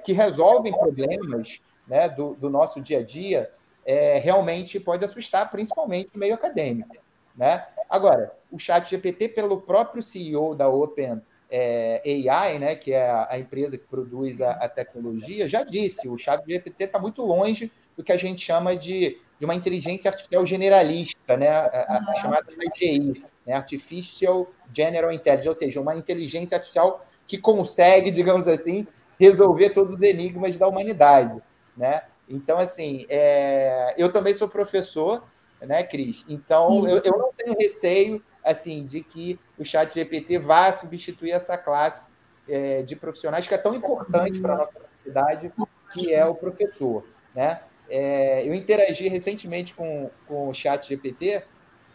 que 0.03 0.13
resolvem 0.13 0.71
problemas 0.71 1.59
né, 1.87 2.09
do, 2.09 2.33
do 2.35 2.49
nosso 2.49 2.81
dia 2.81 2.99
a 2.99 3.03
dia, 3.03 3.51
é, 3.85 4.17
realmente 4.17 4.79
pode 4.79 5.05
assustar, 5.05 5.49
principalmente 5.51 6.15
o 6.15 6.19
meio 6.19 6.33
acadêmico. 6.33 6.95
Né? 7.35 7.65
Agora, 7.89 8.31
o 8.51 8.57
chat 8.57 8.89
GPT, 8.89 9.29
pelo 9.29 9.61
próprio 9.61 10.01
CEO 10.01 10.55
da 10.55 10.67
Open 10.67 11.21
é, 11.49 12.01
AI, 12.27 12.57
né, 12.57 12.75
que 12.75 12.93
é 12.93 13.07
a, 13.07 13.27
a 13.31 13.39
empresa 13.39 13.77
que 13.77 13.85
produz 13.85 14.41
a, 14.41 14.51
a, 14.51 14.67
tecnologia, 14.67 15.47
já 15.47 15.63
disse, 15.63 16.07
o 16.07 16.17
chat 16.17 16.43
GPT 16.47 16.85
está 16.85 16.97
muito 16.97 17.21
longe 17.21 17.71
do 17.95 18.03
que 18.03 18.11
a 18.11 18.17
gente 18.17 18.43
chama 18.43 18.75
de, 18.75 19.19
de 19.39 19.45
uma 19.45 19.53
inteligência 19.53 20.09
artificial 20.09 20.45
generalista, 20.45 21.37
né, 21.37 21.49
a, 21.49 22.03
a 22.09 22.15
chamada 22.15 22.47
AGI, 22.49 23.23
né, 23.45 23.53
Artificial 23.53 24.47
General 24.73 25.11
Intelligence, 25.11 25.49
ou 25.49 25.55
seja, 25.55 25.79
uma 25.81 25.95
inteligência 25.95 26.55
artificial 26.55 27.05
que 27.27 27.37
consegue, 27.37 28.09
digamos 28.11 28.47
assim, 28.47 28.87
resolver 29.19 29.71
todos 29.71 29.95
os 29.95 30.01
enigmas 30.01 30.57
da 30.57 30.67
humanidade, 30.67 31.41
né? 31.75 32.03
Então, 32.27 32.57
assim, 32.57 33.05
é... 33.07 33.93
eu 33.97 34.11
também 34.11 34.33
sou 34.33 34.47
professor, 34.47 35.23
né, 35.61 35.83
Cris? 35.83 36.25
Então, 36.27 36.87
eu, 36.87 36.97
eu, 37.03 37.17
não 37.17 37.31
tenho 37.33 37.55
receio, 37.57 38.21
assim, 38.43 38.85
de 38.85 39.01
que 39.01 39.39
o 39.57 39.63
chat 39.63 39.93
GPT 39.93 40.39
vá 40.39 40.71
substituir 40.71 41.31
essa 41.31 41.57
classe 41.57 42.09
é, 42.47 42.81
de 42.81 42.95
profissionais 42.95 43.47
que 43.47 43.53
é 43.53 43.57
tão 43.57 43.75
importante 43.75 44.39
para 44.39 44.53
a 44.53 44.57
nossa 44.57 44.79
sociedade, 44.97 45.51
que 45.93 46.13
é 46.13 46.25
o 46.25 46.35
professor, 46.35 47.05
né? 47.33 47.61
É, 47.87 48.47
eu 48.47 48.53
interagi 48.55 49.07
recentemente 49.07 49.73
com, 49.73 50.09
com 50.27 50.49
o 50.49 50.53
chat 50.53 50.87
GPT 50.87 51.43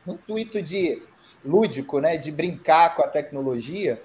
no 0.06 0.14
intuito 0.14 0.62
de 0.62 1.02
lúdico, 1.44 2.00
né, 2.00 2.16
de 2.16 2.30
brincar 2.30 2.94
com 2.94 3.02
a 3.02 3.08
tecnologia, 3.08 4.00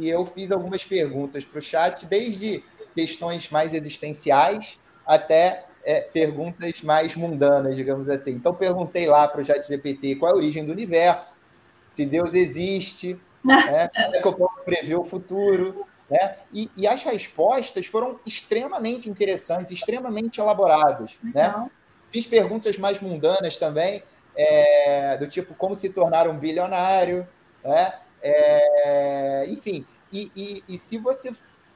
e 0.00 0.08
eu 0.08 0.24
fiz 0.26 0.52
algumas 0.52 0.84
perguntas 0.84 1.44
para 1.44 1.58
o 1.58 1.62
chat, 1.62 2.06
desde 2.06 2.62
questões 2.94 3.48
mais 3.50 3.74
existenciais 3.74 4.78
até 5.06 5.64
é, 5.84 6.00
perguntas 6.00 6.82
mais 6.82 7.16
mundanas, 7.16 7.76
digamos 7.76 8.08
assim. 8.08 8.32
Então, 8.32 8.54
perguntei 8.54 9.06
lá 9.06 9.26
para 9.26 9.40
o 9.40 9.44
chat 9.44 9.66
GPT 9.66 10.16
qual 10.16 10.32
é 10.32 10.34
a 10.34 10.36
origem 10.36 10.64
do 10.64 10.72
universo, 10.72 11.42
se 11.90 12.04
Deus 12.04 12.34
existe, 12.34 13.18
né, 13.44 13.88
como 13.88 14.16
é 14.16 14.20
que 14.20 14.28
eu 14.28 14.32
posso 14.34 14.64
prever 14.64 14.96
o 14.96 15.04
futuro. 15.04 15.86
Né? 16.10 16.36
E, 16.52 16.70
e, 16.76 16.86
as 16.86 17.02
respostas 17.02 17.86
foram 17.86 18.18
extremamente 18.24 19.10
interessantes, 19.10 19.70
extremamente 19.70 20.40
elaboradas. 20.40 21.18
Né? 21.22 21.68
Fiz 22.10 22.26
perguntas 22.26 22.78
mais 22.78 23.00
mundanas 23.00 23.58
também, 23.58 24.02
é, 24.34 25.16
do 25.18 25.26
tipo 25.26 25.54
como 25.54 25.74
se 25.74 25.90
tornar 25.90 26.28
um 26.28 26.38
bilionário, 26.38 27.26
né? 27.62 27.94
É, 28.22 29.46
enfim, 29.48 29.86
e, 30.12 30.30
e, 30.34 30.64
e, 30.68 30.78
se 30.78 30.98
você 30.98 31.34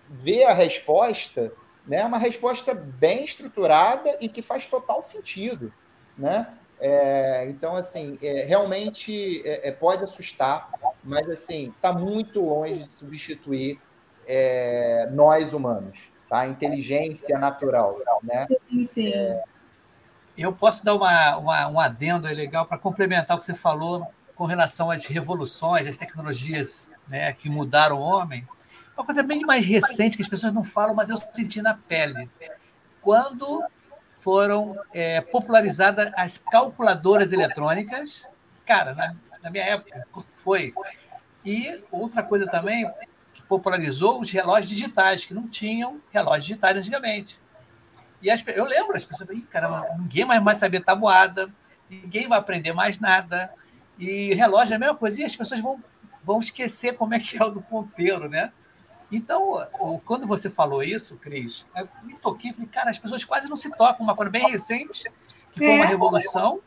vê 0.08 0.44
a 0.44 0.52
resposta, 0.52 1.52
né, 1.87 1.99
é 1.99 2.04
uma 2.04 2.18
resposta 2.18 2.75
bem 2.75 3.25
estruturada 3.25 4.16
e 4.20 4.28
que 4.28 4.42
faz 4.42 4.66
total 4.66 5.04
sentido, 5.04 5.72
né? 6.16 6.54
É, 6.80 7.46
então, 7.49 7.76
assim, 7.76 8.14
é, 8.20 8.44
realmente 8.44 9.40
é, 9.46 9.68
é 9.68 9.72
pode 9.72 10.02
assustar, 10.02 10.68
mas 11.04 11.28
assim 11.28 11.68
está 11.68 11.92
muito 11.92 12.44
longe 12.44 12.82
de 12.82 12.92
substituir 12.92 13.80
é, 14.26 15.08
nós 15.12 15.52
humanos, 15.52 16.11
tá? 16.28 16.40
A 16.40 16.49
inteligência 16.49 17.38
natural, 17.38 18.00
né? 18.22 18.49
Sim, 18.68 18.84
sim. 18.87 19.12
Eu 20.37 20.52
posso 20.52 20.84
dar 20.84 20.94
uma, 20.94 21.37
uma 21.37 21.68
um 21.68 21.78
adendo 21.78 22.26
aí 22.26 22.34
legal 22.34 22.66
para 22.66 22.78
complementar 22.78 23.37
o 23.37 23.38
que 23.38 23.44
você 23.44 23.54
falou 23.54 24.04
com 24.42 24.46
relação 24.46 24.90
às 24.90 25.06
revoluções, 25.06 25.87
às 25.87 25.96
tecnologias 25.96 26.90
né, 27.06 27.32
que 27.32 27.49
mudaram 27.49 27.99
o 27.99 28.00
homem. 28.00 28.44
Uma 28.96 29.06
coisa 29.06 29.22
bem 29.22 29.42
mais 29.42 29.64
recente 29.64 30.16
que 30.16 30.22
as 30.25 30.28
pessoas 30.28 30.52
não 30.52 30.64
falam, 30.64 30.96
mas 30.96 31.11
eu 31.11 31.16
senti 31.16 31.62
na 31.62 31.75
pele. 31.75 32.28
Quando 33.00 33.64
foram 34.18 34.76
é, 34.92 35.20
popularizadas 35.20 36.12
as 36.16 36.38
calculadoras 36.38 37.32
eletrônicas, 37.32 38.26
cara, 38.66 38.92
na, 38.96 39.14
na 39.40 39.49
minha 39.49 39.62
época 39.62 40.04
foi. 40.38 40.75
E 41.44 41.80
outra 41.92 42.20
coisa 42.25 42.44
também 42.49 42.90
que 43.32 43.42
popularizou 43.42 44.20
os 44.20 44.28
relógios 44.32 44.66
digitais, 44.66 45.25
que 45.25 45.32
não 45.32 45.46
tinham 45.46 46.00
relógios 46.11 46.46
digitais 46.46 46.76
antigamente. 46.78 47.40
E 48.20 48.28
as, 48.28 48.44
eu 48.49 48.64
lembro, 48.64 48.96
as 48.96 49.04
pessoas, 49.04 49.30
Ih, 49.30 49.42
caramba, 49.42 49.87
ninguém 50.00 50.25
mais 50.25 50.42
vai 50.42 50.54
saber 50.56 50.82
tabuada, 50.82 51.49
ninguém 51.88 52.26
vai 52.26 52.40
aprender 52.40 52.72
mais 52.72 52.99
nada. 52.99 53.49
E 54.02 54.35
relógio 54.35 54.73
é 54.73 54.76
a 54.76 54.80
mesma 54.80 54.97
coisa, 54.97 55.21
e 55.21 55.25
as 55.25 55.37
pessoas 55.37 55.61
vão, 55.61 55.80
vão 56.25 56.40
esquecer 56.40 56.97
como 56.97 57.14
é 57.14 57.21
que 57.21 57.40
é 57.40 57.44
o 57.44 57.50
do 57.50 57.62
ponteiro, 57.62 58.28
né? 58.28 58.50
Então, 59.12 59.64
quando 60.04 60.26
você 60.26 60.50
falou 60.50 60.82
isso, 60.82 61.16
Cris, 61.18 61.68
eu 61.76 61.88
me 62.02 62.14
toquei 62.14 62.50
e 62.50 62.52
falei, 62.52 62.68
cara, 62.68 62.90
as 62.90 62.99
pessoas 62.99 63.25
quase 63.25 63.49
não 63.49 63.56
se 63.56 63.71
tocam. 63.71 64.04
Uma 64.04 64.16
coisa 64.16 64.28
bem 64.28 64.50
recente, 64.50 65.04
que 65.52 65.61
foi 65.61 65.68
uma 65.68 65.85
é. 65.85 65.87
revolução. 65.87 66.61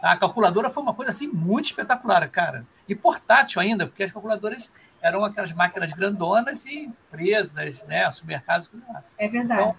A 0.00 0.16
calculadora 0.16 0.70
foi 0.70 0.80
uma 0.80 0.94
coisa 0.94 1.10
assim 1.10 1.26
muito 1.26 1.64
espetacular, 1.64 2.28
cara. 2.28 2.64
E 2.86 2.94
portátil 2.94 3.60
ainda, 3.60 3.84
porque 3.84 4.04
as 4.04 4.12
calculadoras 4.12 4.70
eram 5.02 5.24
aquelas 5.24 5.52
máquinas 5.52 5.92
grandonas 5.92 6.64
e 6.64 6.84
empresas, 6.84 7.84
né, 7.86 8.08
supermercados. 8.12 8.70
É 9.16 9.26
verdade. 9.26 9.78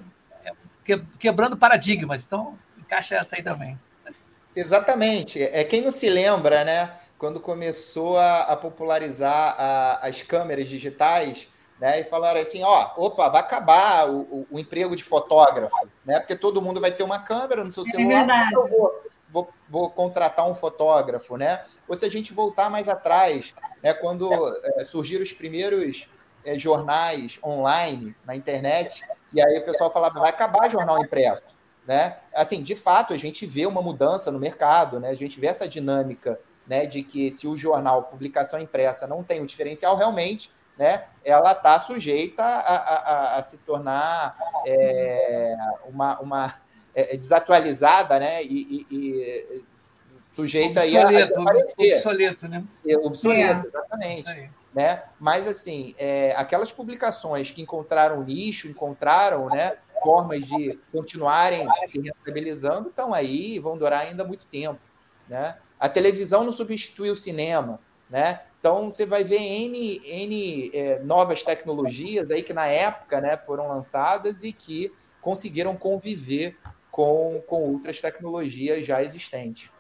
Então, 0.84 1.06
quebrando 1.18 1.56
paradigmas. 1.56 2.26
Então, 2.26 2.60
encaixa 2.78 3.16
essa 3.16 3.38
aí 3.38 3.44
também. 3.44 3.78
Exatamente. 4.56 5.42
É 5.42 5.64
quem 5.64 5.82
não 5.82 5.92
se 5.92 6.10
lembra, 6.10 6.64
né? 6.64 6.94
Quando 7.18 7.40
começou 7.40 8.18
a, 8.18 8.44
a 8.44 8.56
popularizar 8.56 9.56
a, 9.58 10.08
as 10.08 10.22
câmeras 10.22 10.68
digitais, 10.68 11.48
né? 11.80 12.02
E 12.02 12.04
falaram 12.04 12.42
assim, 12.42 12.62
ó, 12.64 12.92
opa, 12.98 13.30
vai 13.30 13.42
acabar 13.42 14.10
o, 14.10 14.22
o, 14.22 14.48
o, 14.52 14.60
emprego 14.60 14.96
de 14.96 15.04
fotógrafo, 15.04 15.88
né? 16.06 16.20
Porque 16.20 16.36
todo 16.36 16.62
mundo 16.62 16.82
vai 16.82 16.92
ter 16.92 17.04
uma 17.04 17.20
câmera 17.20 17.64
no 17.64 17.72
seu 17.72 17.84
é 17.84 17.88
celular. 17.88 18.28
É 18.30 18.56
eu 18.56 18.68
vou, 18.68 19.04
vou, 19.30 19.50
vou, 19.70 19.90
contratar 19.90 20.48
um 20.48 20.54
fotógrafo, 20.54 21.38
né? 21.38 21.64
Ou 21.88 21.96
se 21.96 22.06
a 22.06 22.10
gente 22.10 22.34
voltar 22.34 22.70
mais 22.70 22.90
atrás, 22.90 23.54
né? 23.82 23.94
Quando 23.94 24.30
é, 24.78 24.84
surgiram 24.84 25.24
os 25.24 25.32
primeiros 25.32 26.08
é, 26.44 26.58
jornais 26.58 27.40
online 27.44 28.16
na 28.26 28.36
internet, 28.36 29.02
e 29.34 29.42
aí 29.42 29.60
o 29.60 29.66
pessoal 29.66 29.92
falava, 29.92 30.20
vai 30.20 30.30
acabar 30.30 30.70
jornal 30.70 31.00
impresso. 31.00 31.59
Né? 31.90 32.18
Assim, 32.36 32.62
de 32.62 32.76
fato, 32.76 33.16
a 33.16 33.18
gente 33.18 33.48
vê 33.48 33.66
uma 33.66 33.82
mudança 33.82 34.30
no 34.30 34.38
mercado, 34.38 35.00
né? 35.00 35.10
a 35.10 35.16
gente 35.16 35.40
vê 35.40 35.48
essa 35.48 35.68
dinâmica 35.68 36.40
né, 36.68 36.86
de 36.86 37.02
que 37.02 37.32
se 37.32 37.48
o 37.48 37.58
jornal, 37.58 38.04
publicação 38.04 38.60
impressa, 38.60 39.08
não 39.08 39.24
tem 39.24 39.42
um 39.42 39.46
diferencial, 39.48 39.98
realmente 39.98 40.52
né, 40.78 41.06
ela 41.26 41.52
está 41.52 41.80
sujeita 41.80 42.44
a, 42.44 42.76
a, 42.76 43.38
a, 43.40 43.42
se 43.42 43.58
tornar 43.58 44.38
é, 44.68 45.58
uma, 45.88 46.20
uma 46.20 46.54
é, 46.94 47.18
desatualizada 47.18 48.20
né, 48.20 48.44
e, 48.44 48.86
e, 48.92 48.96
e 48.96 49.66
sujeita 50.30 50.82
obsoleto, 50.82 51.40
a, 51.40 51.42
a 51.42 51.96
obsoleto, 51.96 52.48
né? 52.48 52.64
É, 52.88 52.98
obsoleto, 52.98 53.66
é. 53.66 53.68
exatamente 53.68 54.52
né? 54.74 55.04
Mas 55.20 55.48
assim, 55.48 55.94
é, 55.98 56.34
aquelas 56.38 56.72
publicações 56.72 57.52
que 57.52 57.62
encontraram 57.62 58.24
nicho, 58.24 58.68
encontraram, 58.68 59.48
né, 59.50 59.78
formas 60.02 60.46
de 60.46 60.80
continuarem 60.92 61.68
se 61.88 62.00
rentabilizando, 62.00 62.90
estão 62.90 63.14
aí 63.14 63.56
e 63.56 63.60
vão 63.60 63.78
durar 63.78 64.02
ainda 64.02 64.24
muito 64.24 64.46
tempo, 64.48 64.80
né? 65.28 65.58
A 65.80 65.88
televisão 65.88 66.44
não 66.44 66.52
substitui 66.52 67.10
o 67.10 67.16
cinema, 67.16 67.80
né? 68.10 68.42
Então 68.60 68.92
você 68.92 69.06
vai 69.06 69.24
ver 69.24 69.40
N, 69.40 70.02
N 70.04 70.72
é, 70.74 71.00
novas 71.00 71.44
tecnologias 71.44 72.30
aí 72.30 72.44
que 72.44 72.52
na 72.52 72.68
época 72.68 73.22
né, 73.22 73.38
foram 73.38 73.68
lançadas 73.68 74.44
e 74.44 74.52
que 74.52 74.92
conseguiram 75.22 75.78
conviver 75.78 76.58
com, 76.92 77.42
com 77.48 77.72
outras 77.72 78.02
tecnologias 78.02 78.86
já 78.86 79.02
existentes. 79.02 79.72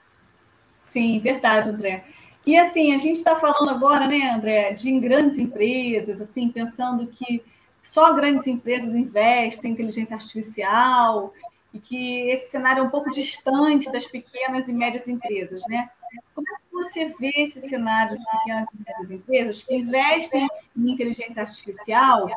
Sim, 0.78 1.20
verdade, 1.20 1.70
André. 1.70 2.06
E 2.48 2.58
assim, 2.58 2.94
a 2.94 2.98
gente 2.98 3.18
está 3.18 3.36
falando 3.38 3.70
agora, 3.70 4.08
né, 4.08 4.32
André, 4.32 4.74
de 4.74 4.98
grandes 5.00 5.38
empresas, 5.38 6.22
assim, 6.22 6.50
pensando 6.50 7.08
que 7.08 7.44
só 7.90 8.14
grandes 8.14 8.46
empresas 8.46 8.94
investem 8.94 9.72
em 9.72 9.74
inteligência 9.74 10.16
artificial 10.16 11.34
e 11.74 11.80
que 11.80 12.30
esse 12.30 12.52
cenário 12.52 12.82
é 12.82 12.84
um 12.84 12.90
pouco 12.90 13.10
distante 13.10 13.92
das 13.92 14.06
pequenas 14.06 14.68
e 14.68 14.74
médias 14.74 15.08
empresas, 15.08 15.64
né? 15.68 15.90
Como 16.36 16.48
é 16.48 16.58
que 16.58 16.72
você 16.72 17.06
vê 17.20 17.32
esse 17.38 17.62
cenário 17.62 18.16
de 18.16 18.24
pequenas 18.26 18.70
e 18.72 18.88
médias 18.88 19.12
empresas 19.12 19.64
que 19.64 19.76
investem 19.76 20.48
em 20.78 20.92
inteligência 20.92 21.42
artificial 21.42 22.30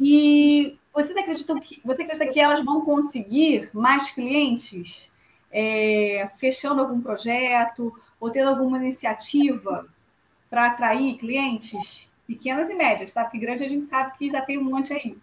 e 0.00 0.78
vocês 0.94 1.16
acreditam 1.16 1.60
que 1.60 1.78
você 1.84 2.02
acredita 2.02 2.32
que 2.32 2.40
elas 2.40 2.64
vão 2.64 2.80
conseguir 2.80 3.68
mais 3.74 4.10
clientes 4.12 5.12
é, 5.52 6.30
fechando 6.38 6.80
algum 6.80 7.02
projeto 7.02 7.92
ou 8.18 8.30
tendo 8.30 8.48
alguma 8.48 8.78
iniciativa 8.78 9.86
para 10.48 10.68
atrair 10.68 11.18
clientes 11.18 12.08
pequenas 12.26 12.68
e 12.68 12.74
médias, 12.74 13.12
tá? 13.12 13.24
Porque 13.24 13.38
grande 13.38 13.64
a 13.64 13.68
gente 13.68 13.86
sabe 13.86 14.16
que 14.18 14.28
já 14.28 14.42
tem 14.42 14.58
um 14.58 14.64
monte 14.64 14.92
aí. 14.92 15.16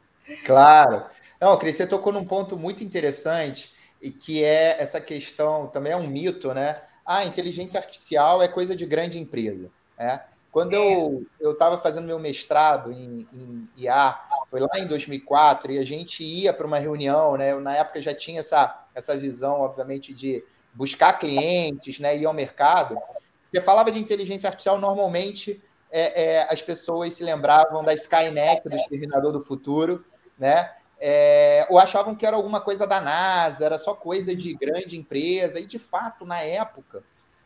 Claro. 0.45 1.05
Não, 1.39 1.57
Cris, 1.57 1.75
você 1.75 1.85
tocou 1.85 2.13
num 2.13 2.25
ponto 2.25 2.57
muito 2.57 2.83
interessante 2.83 3.73
e 4.01 4.09
que 4.09 4.43
é 4.43 4.81
essa 4.81 5.01
questão, 5.01 5.67
também 5.67 5.91
é 5.91 5.97
um 5.97 6.07
mito, 6.07 6.53
né? 6.53 6.81
Ah, 7.05 7.25
inteligência 7.25 7.79
artificial 7.79 8.41
é 8.41 8.47
coisa 8.47 8.75
de 8.75 8.85
grande 8.85 9.19
empresa. 9.19 9.69
É? 9.97 10.21
Quando 10.51 10.75
é. 10.75 11.19
eu 11.39 11.51
estava 11.51 11.77
fazendo 11.77 12.05
meu 12.05 12.19
mestrado 12.19 12.91
em, 12.91 13.27
em, 13.33 13.67
IA, 13.75 14.19
foi 14.49 14.59
lá 14.59 14.69
em 14.77 14.87
2004, 14.87 15.73
e 15.73 15.79
a 15.79 15.83
gente 15.83 16.23
ia 16.23 16.53
para 16.53 16.67
uma 16.67 16.79
reunião, 16.79 17.35
né? 17.35 17.51
Eu, 17.51 17.59
na 17.59 17.75
época 17.75 18.01
já 18.01 18.13
tinha 18.13 18.39
essa, 18.39 18.85
essa 18.93 19.17
visão, 19.17 19.61
obviamente, 19.61 20.13
de 20.13 20.43
buscar 20.73 21.13
clientes, 21.13 21.99
né, 21.99 22.17
ir 22.17 22.25
ao 22.25 22.33
mercado, 22.33 22.97
você 23.45 23.61
falava 23.61 23.91
de 23.91 23.99
inteligência 23.99 24.47
artificial, 24.47 24.79
normalmente 24.79 25.61
é, 25.95 26.23
é, 26.23 26.47
as 26.51 26.59
pessoas 26.59 27.13
se 27.13 27.23
lembravam 27.23 27.83
da 27.83 27.93
Skynet, 27.93 28.67
do 28.67 28.75
Exterminador 28.75 29.31
do 29.31 29.39
Futuro, 29.39 30.03
né? 30.39 30.73
É, 30.99 31.67
ou 31.69 31.77
achavam 31.77 32.15
que 32.15 32.25
era 32.25 32.35
alguma 32.35 32.59
coisa 32.59 32.87
da 32.87 32.99
NASA, 32.99 33.65
era 33.65 33.77
só 33.77 33.93
coisa 33.93 34.35
de 34.35 34.55
grande 34.55 34.97
empresa, 34.97 35.59
e 35.59 35.65
de 35.65 35.77
fato, 35.77 36.25
na 36.25 36.39
época, 36.41 37.03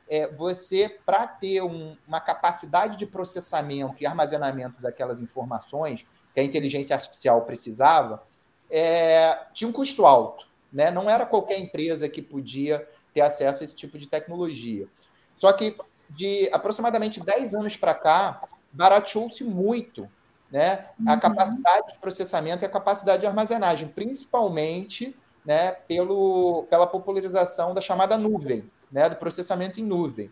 é, 0.08 0.28
você, 0.30 0.98
para 1.06 1.28
ter 1.28 1.62
um, 1.62 1.98
uma 2.08 2.22
capacidade 2.22 2.98
de 2.98 3.06
processamento 3.06 4.02
e 4.02 4.06
armazenamento 4.06 4.82
daquelas 4.82 5.20
informações 5.20 6.06
que 6.34 6.40
a 6.40 6.44
inteligência 6.44 6.96
artificial 6.96 7.42
precisava, 7.42 8.24
é, 8.70 9.38
tinha 9.54 9.68
um 9.68 9.74
custo 9.74 10.06
alto. 10.06 10.48
Né? 10.72 10.90
Não 10.90 11.10
era 11.10 11.26
qualquer 11.26 11.60
empresa 11.60 12.08
que 12.08 12.22
podia 12.22 12.88
ter 13.14 13.22
acesso 13.22 13.64
a 13.64 13.66
esse 13.66 13.76
tipo 13.76 13.98
de 13.98 14.08
tecnologia. 14.08 14.88
Só 15.36 15.52
que 15.52 15.76
de 16.10 16.50
aproximadamente 16.52 17.20
10 17.20 17.56
anos 17.56 17.76
para 17.76 17.94
cá, 17.94 18.44
barateou-se 18.72 19.44
muito 19.44 20.10
né, 20.52 20.88
a 21.06 21.14
uhum. 21.14 21.20
capacidade 21.20 21.94
de 21.94 22.00
processamento 22.00 22.64
e 22.64 22.66
a 22.66 22.70
capacidade 22.70 23.22
de 23.22 23.28
armazenagem, 23.28 23.88
principalmente 23.90 25.16
né, 25.46 25.72
pelo, 25.72 26.66
pela 26.70 26.88
popularização 26.88 27.74
da 27.74 27.82
chamada 27.82 28.18
nuvem, 28.18 28.70
né, 28.92 29.10
do 29.10 29.16
processamento 29.16 29.80
em 29.80 29.84
nuvem. 29.84 30.32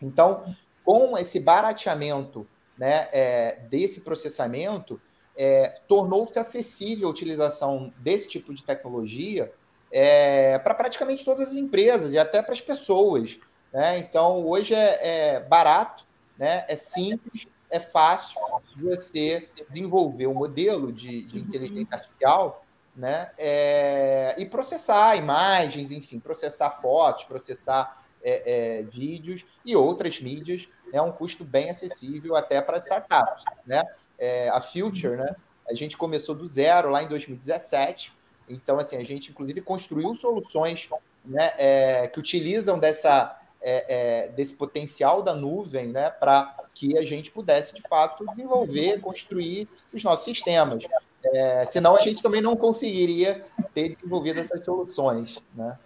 Então, 0.00 0.44
com 0.84 1.16
esse 1.18 1.40
barateamento 1.40 2.46
né, 2.76 3.08
é, 3.12 3.58
desse 3.68 4.02
processamento, 4.02 5.00
é, 5.36 5.72
tornou-se 5.86 6.38
acessível 6.38 7.08
a 7.08 7.10
utilização 7.10 7.92
desse 7.98 8.28
tipo 8.28 8.52
de 8.52 8.64
tecnologia 8.64 9.52
é, 9.90 10.58
para 10.58 10.74
praticamente 10.74 11.24
todas 11.24 11.40
as 11.40 11.54
empresas 11.54 12.12
e 12.12 12.18
até 12.18 12.42
para 12.42 12.52
as 12.52 12.60
pessoas. 12.60 13.38
Né? 13.72 13.98
Então, 13.98 14.46
hoje 14.46 14.74
é, 14.74 14.98
é, 15.36 15.40
barato, 15.40 16.04
né? 16.38 16.64
é 16.68 16.76
simples, 16.76 17.46
é 17.70 17.78
fácil 17.78 18.40
você 18.76 19.48
desenvolver 19.68 20.26
um 20.26 20.34
modelo 20.34 20.92
de, 20.92 21.24
de 21.24 21.38
inteligência 21.38 21.88
artificial 21.92 22.64
né? 22.98 23.30
É, 23.38 24.34
e 24.38 24.44
processar 24.44 25.14
imagens, 25.16 25.92
enfim, 25.92 26.18
processar 26.18 26.68
fotos, 26.70 27.22
processar 27.24 28.04
é, 28.20 28.80
é, 28.80 28.82
vídeos 28.82 29.46
e 29.64 29.76
outras 29.76 30.20
mídias 30.20 30.68
é 30.92 31.00
um 31.00 31.12
custo 31.12 31.44
bem 31.44 31.70
acessível 31.70 32.34
até 32.34 32.60
para 32.60 32.78
startups. 32.78 33.44
Né? 33.64 33.84
É, 34.18 34.48
a 34.48 34.60
Future, 34.60 35.16
né? 35.16 35.36
a 35.68 35.74
gente 35.74 35.96
começou 35.96 36.34
do 36.34 36.44
zero 36.44 36.90
lá 36.90 37.00
em 37.00 37.06
2017, 37.06 38.12
então 38.48 38.78
assim 38.78 38.96
a 38.96 39.04
gente 39.04 39.30
inclusive 39.30 39.60
construiu 39.60 40.12
soluções 40.16 40.88
né, 41.24 41.52
é, 41.56 42.08
que 42.08 42.18
utilizam 42.18 42.80
dessa 42.80 43.38
é, 43.60 44.24
é, 44.24 44.28
desse 44.28 44.54
potencial 44.54 45.22
da 45.22 45.34
nuvem 45.34 45.88
né, 45.88 46.10
para 46.10 46.54
que 46.74 46.96
a 46.96 47.02
gente 47.02 47.30
pudesse, 47.30 47.74
de 47.74 47.82
fato, 47.82 48.24
desenvolver, 48.26 49.00
construir 49.00 49.68
os 49.92 50.02
nossos 50.02 50.24
sistemas. 50.24 50.84
É, 51.24 51.66
senão 51.66 51.96
a 51.96 52.00
gente 52.00 52.22
também 52.22 52.40
não 52.40 52.56
conseguiria 52.56 53.44
ter 53.74 53.94
desenvolvido 53.94 54.38
essas 54.38 54.64
soluções. 54.64 55.42
Né? 55.54 55.76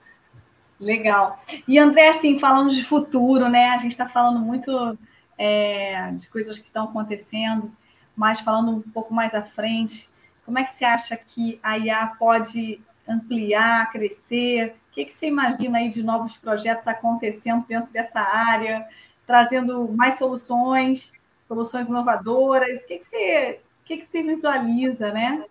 Legal. 0.78 1.40
E 1.66 1.78
André, 1.78 2.08
assim, 2.08 2.38
falando 2.38 2.74
de 2.74 2.82
futuro, 2.84 3.48
né? 3.48 3.70
A 3.70 3.78
gente 3.78 3.92
está 3.92 4.08
falando 4.08 4.40
muito 4.40 4.98
é, 5.38 6.10
de 6.12 6.28
coisas 6.28 6.58
que 6.58 6.66
estão 6.66 6.84
acontecendo, 6.84 7.72
mas 8.14 8.40
falando 8.40 8.72
um 8.72 8.80
pouco 8.82 9.14
mais 9.14 9.34
à 9.34 9.42
frente, 9.42 10.08
como 10.44 10.58
é 10.58 10.64
que 10.64 10.72
você 10.72 10.84
acha 10.84 11.16
que 11.16 11.58
a 11.62 11.78
IA 11.78 12.06
pode 12.18 12.80
ampliar, 13.08 13.90
crescer? 13.90 14.74
O 14.92 14.94
que, 14.94 15.06
que 15.06 15.14
você 15.14 15.26
imagina 15.26 15.78
aí 15.78 15.88
de 15.88 16.02
novos 16.02 16.36
projetos 16.36 16.86
acontecendo 16.86 17.64
dentro 17.66 17.90
dessa 17.90 18.20
área, 18.20 18.86
trazendo 19.26 19.88
mais 19.90 20.18
soluções, 20.18 21.14
soluções 21.48 21.86
inovadoras? 21.86 22.82
O 22.82 22.86
que, 22.86 22.98
que, 22.98 23.06
você, 23.06 23.60
o 23.80 23.84
que, 23.86 23.96
que 23.96 24.04
você 24.04 24.22
visualiza, 24.22 25.10
né? 25.10 25.46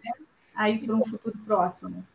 Aí 0.53 0.77
para 0.77 0.93
um 0.93 1.03
futuro 1.03 1.35
próximo? 1.43 2.05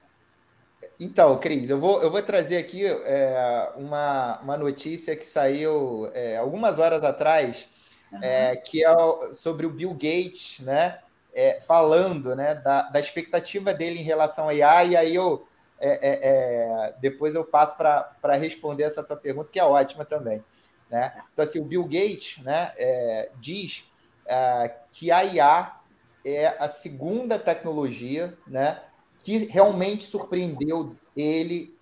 Então, 1.00 1.36
Cris, 1.38 1.68
eu 1.68 1.80
vou, 1.80 2.00
eu 2.00 2.12
vou 2.12 2.22
trazer 2.22 2.58
aqui 2.58 2.86
é, 2.86 3.72
uma, 3.74 4.38
uma 4.42 4.56
notícia 4.56 5.16
que 5.16 5.24
saiu 5.24 6.08
é, 6.14 6.36
algumas 6.36 6.78
horas 6.78 7.02
atrás, 7.02 7.66
uhum. 8.12 8.20
é, 8.22 8.54
que 8.54 8.84
é 8.84 8.88
sobre 9.34 9.66
o 9.66 9.70
Bill 9.70 9.92
Gates, 9.94 10.60
né? 10.60 11.00
É, 11.34 11.60
falando 11.60 12.36
né, 12.36 12.54
da, 12.54 12.82
da 12.82 13.00
expectativa 13.00 13.74
dele 13.74 13.98
em 13.98 14.04
relação 14.04 14.48
à 14.48 14.54
IA, 14.54 14.84
e 14.84 14.96
aí 14.96 15.14
eu 15.16 15.44
é, 15.78 15.90
é, 15.90 16.18
é, 16.22 16.94
depois 17.00 17.34
eu 17.34 17.44
passo 17.44 17.76
para 17.76 18.34
responder 18.34 18.84
essa 18.84 19.02
tua 19.02 19.16
pergunta, 19.16 19.50
que 19.50 19.60
é 19.60 19.64
ótima 19.64 20.04
também. 20.04 20.42
Né? 20.90 21.12
Então, 21.32 21.44
assim, 21.44 21.60
o 21.60 21.64
Bill 21.64 21.84
Gates 21.84 22.42
né, 22.42 22.72
é, 22.76 23.30
diz 23.40 23.84
é, 24.26 24.74
que 24.90 25.10
a 25.10 25.24
IA 25.24 25.76
é 26.24 26.56
a 26.58 26.68
segunda 26.68 27.38
tecnologia 27.38 28.36
né, 28.46 28.80
que 29.22 29.38
realmente 29.46 30.04
surpreendeu 30.04 30.96
ele 31.16 31.76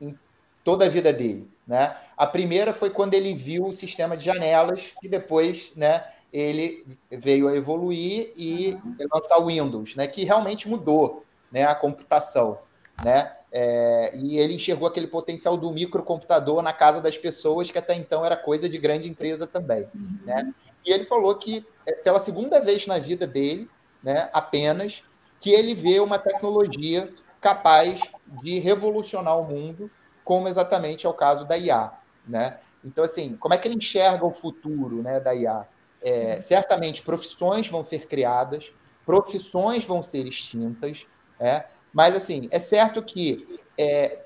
em 0.00 0.18
toda 0.64 0.86
a 0.86 0.88
vida 0.88 1.12
dele. 1.12 1.48
Né? 1.66 1.96
A 2.16 2.26
primeira 2.26 2.72
foi 2.72 2.90
quando 2.90 3.14
ele 3.14 3.34
viu 3.34 3.66
o 3.66 3.72
sistema 3.72 4.16
de 4.16 4.24
janelas, 4.24 4.92
e 5.02 5.08
depois 5.08 5.72
né, 5.76 6.04
ele 6.32 6.84
veio 7.10 7.48
a 7.48 7.56
evoluir 7.56 8.32
e 8.36 8.76
lançar 9.12 9.38
o 9.38 9.46
Windows, 9.46 9.94
né, 9.94 10.06
que 10.06 10.24
realmente 10.24 10.68
mudou 10.68 11.24
né, 11.50 11.64
a 11.64 11.74
computação 11.74 12.58
né? 13.04 13.35
É, 13.52 14.12
e 14.14 14.38
ele 14.38 14.54
enxergou 14.54 14.88
aquele 14.88 15.06
potencial 15.06 15.56
do 15.56 15.70
microcomputador 15.72 16.62
na 16.62 16.72
casa 16.72 17.00
das 17.00 17.16
pessoas, 17.16 17.70
que 17.70 17.78
até 17.78 17.94
então 17.94 18.24
era 18.24 18.36
coisa 18.36 18.68
de 18.68 18.76
grande 18.76 19.08
empresa 19.08 19.46
também. 19.46 19.86
Uhum. 19.94 20.18
Né? 20.24 20.54
E 20.84 20.92
ele 20.92 21.04
falou 21.04 21.34
que, 21.34 21.64
é, 21.86 21.92
pela 21.92 22.18
segunda 22.18 22.60
vez 22.60 22.86
na 22.86 22.98
vida 22.98 23.26
dele, 23.26 23.68
né, 24.02 24.28
apenas, 24.32 25.02
que 25.40 25.50
ele 25.50 25.74
vê 25.74 26.00
uma 26.00 26.18
tecnologia 26.18 27.12
capaz 27.40 28.00
de 28.42 28.58
revolucionar 28.58 29.38
o 29.38 29.44
mundo, 29.44 29.90
como 30.24 30.48
exatamente 30.48 31.06
é 31.06 31.08
o 31.08 31.14
caso 31.14 31.44
da 31.44 31.56
IA. 31.56 31.92
Né? 32.26 32.58
Então, 32.84 33.04
assim, 33.04 33.36
como 33.36 33.54
é 33.54 33.58
que 33.58 33.68
ele 33.68 33.76
enxerga 33.76 34.24
o 34.24 34.32
futuro 34.32 35.02
né, 35.02 35.20
da 35.20 35.34
IA? 35.34 35.66
É, 36.02 36.40
certamente 36.40 37.02
profissões 37.02 37.68
vão 37.68 37.82
ser 37.82 38.06
criadas, 38.06 38.72
profissões 39.04 39.84
vão 39.84 40.02
ser 40.02 40.26
extintas, 40.26 41.06
é, 41.38 41.64
mas, 41.96 42.14
assim, 42.14 42.46
é 42.50 42.58
certo 42.58 43.02
que 43.02 43.58
é, 43.78 44.18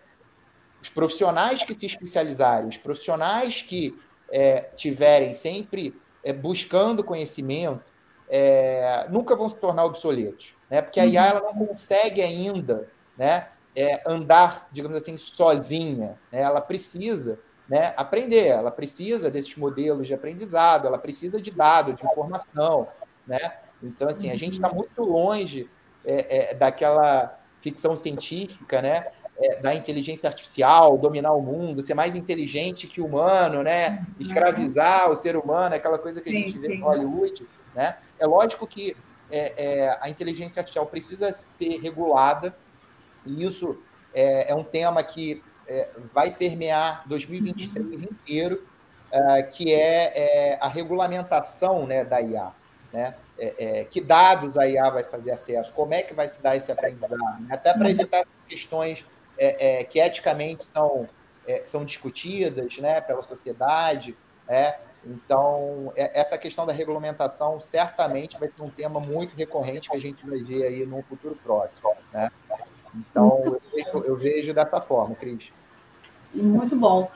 os 0.83 0.88
profissionais 0.88 1.62
que 1.62 1.72
se 1.72 1.87
especializarem, 1.87 2.68
os 2.68 2.76
profissionais 2.76 3.62
que 3.62 3.96
é, 4.28 4.62
tiverem 4.74 5.33
sempre 5.33 5.94
é, 6.24 6.33
buscando 6.33 7.04
conhecimento, 7.04 7.92
é, 8.28 9.06
nunca 9.09 9.37
vão 9.37 9.48
se 9.48 9.56
tornar 9.56 9.85
obsoletos, 9.85 10.56
né? 10.68 10.83
Porque 10.83 10.98
a 10.98 11.06
IA 11.06 11.26
ela 11.26 11.42
não 11.42 11.64
consegue 11.64 12.20
ainda, 12.20 12.88
né, 13.16 13.50
é, 13.76 14.02
andar, 14.04 14.68
digamos 14.72 14.96
assim, 14.96 15.16
sozinha. 15.16 16.18
Né? 16.33 16.40
Ela 16.40 16.61
precisa, 16.61 17.38
né, 17.68 17.94
aprender. 17.96 18.48
Ela 18.48 18.72
precisa 18.72 19.30
desses 19.30 19.54
modelos 19.56 20.09
de 20.09 20.14
aprendizado. 20.14 20.88
Ela 20.88 20.98
precisa 20.98 21.40
de 21.40 21.52
dados, 21.52 21.94
de 21.94 22.04
informação, 22.04 22.88
né? 23.24 23.38
Então, 23.80 24.09
assim, 24.09 24.28
a 24.28 24.35
gente 24.35 24.54
está 24.54 24.68
muito 24.72 25.02
longe 25.04 25.70
é, 26.04 26.50
é, 26.50 26.54
daquela 26.54 27.39
ficção 27.61 27.96
científica, 27.96 28.81
né? 28.83 29.07
É, 29.42 29.57
da 29.61 29.75
inteligência 29.75 30.29
artificial, 30.29 30.99
dominar 30.99 31.33
o 31.33 31.40
mundo, 31.40 31.81
ser 31.81 31.94
mais 31.94 32.14
inteligente 32.14 32.87
que 32.87 33.01
o 33.01 33.07
humano, 33.07 33.62
né? 33.62 33.90
Uhum. 33.90 34.07
Escravizar 34.20 35.11
o 35.11 35.16
ser 35.16 35.35
humano, 35.37 35.75
aquela 35.75 35.99
coisa 35.99 36.20
que 36.20 36.29
a 36.29 36.33
gente 36.33 36.59
vê 36.59 36.77
no 36.77 36.85
Hollywood, 36.85 37.46
né? 37.75 37.96
É 38.18 38.27
lógico 38.27 38.66
que 38.66 38.94
é, 39.31 39.55
é, 39.57 39.99
a 40.01 40.11
inteligência 40.11 40.61
artificial 40.61 40.87
precisa 40.87 41.33
ser 41.33 41.81
regulada, 41.81 42.55
e 43.25 43.42
isso 43.44 43.79
é, 44.12 44.51
é 44.51 44.55
um 44.55 44.64
tema 44.64 45.03
que 45.03 45.42
é, 45.66 45.88
vai 46.12 46.35
permear 46.35 47.05
2023 47.07 48.03
uhum. 48.03 48.09
inteiro, 48.11 48.66
é, 49.11 49.42
que 49.42 49.73
é, 49.73 50.59
a 50.61 50.68
regulamentação 50.68 51.87
né, 51.87 52.05
da 52.05 52.20
IA. 52.20 52.53
Né? 52.92 53.14
É, 53.40 53.81
é, 53.81 53.85
que 53.85 54.03
dados 54.03 54.59
a 54.59 54.68
IA 54.68 54.90
vai 54.90 55.03
fazer 55.03 55.31
acesso, 55.31 55.72
como 55.72 55.94
é 55.94 56.03
que 56.03 56.12
vai 56.12 56.29
se 56.29 56.42
dar 56.42 56.57
esse 56.57 56.70
aprendizado, 56.70 57.40
né? 57.40 57.48
até 57.55 57.72
para 57.72 57.88
evitar 57.88 58.22
questões 58.46 59.07
é, 59.38 59.81
é, 59.81 59.85
que 59.85 59.98
eticamente 59.98 60.66
são, 60.66 61.09
é, 61.46 61.64
são 61.64 61.83
discutidas 61.83 62.76
né, 62.79 63.00
pela 63.00 63.22
sociedade. 63.22 64.14
É. 64.46 64.79
Então, 65.03 65.90
essa 65.96 66.37
questão 66.37 66.66
da 66.66 66.74
regulamentação 66.74 67.59
certamente 67.59 68.38
vai 68.38 68.50
ser 68.50 68.62
um 68.62 68.68
tema 68.68 69.00
muito 69.00 69.35
recorrente 69.35 69.88
que 69.88 69.96
a 69.96 70.00
gente 70.00 70.26
vai 70.26 70.42
ver 70.42 70.66
aí 70.66 70.85
no 70.85 71.03
futuro 71.05 71.38
próximo. 71.42 71.90
Né? 72.12 72.31
Então, 72.94 73.42
eu 73.46 73.62
vejo, 73.72 74.05
eu 74.05 74.16
vejo 74.16 74.53
dessa 74.53 74.79
forma, 74.83 75.14
Cris. 75.14 75.50
Muito 76.35 76.76
bom. 76.76 77.11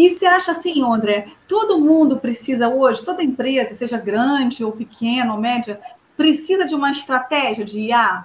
E 0.00 0.08
você 0.08 0.24
acha 0.24 0.52
assim, 0.52 0.82
André, 0.82 1.28
todo 1.46 1.78
mundo 1.78 2.16
precisa 2.16 2.70
hoje, 2.70 3.04
toda 3.04 3.22
empresa, 3.22 3.74
seja 3.74 3.98
grande 3.98 4.64
ou 4.64 4.72
pequena 4.72 5.34
ou 5.34 5.38
média, 5.38 5.78
precisa 6.16 6.64
de 6.64 6.74
uma 6.74 6.90
estratégia 6.90 7.66
de 7.66 7.80
IA, 7.80 8.24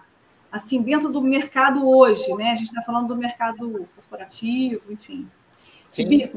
assim, 0.49 0.81
dentro 0.81 1.11
do 1.11 1.21
mercado 1.21 1.85
hoje, 1.85 2.33
né? 2.35 2.53
A 2.53 2.55
gente 2.55 2.67
está 2.67 2.81
falando 2.81 3.09
do 3.09 3.17
mercado 3.17 3.85
corporativo, 3.93 4.83
enfim. 4.89 5.27
Sim, 5.83 6.31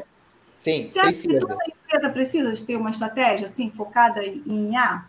sim 0.53 0.89
você 0.91 0.99
precisa. 0.99 1.03
Acha 1.03 1.29
que 1.29 1.39
toda, 1.39 1.57
empresa 1.69 2.11
precisa 2.11 2.53
de 2.53 2.65
ter 2.65 2.75
uma 2.75 2.91
estratégia 2.91 3.47
assim, 3.47 3.71
focada 3.71 4.27
em 4.27 4.73
IA? 4.73 5.05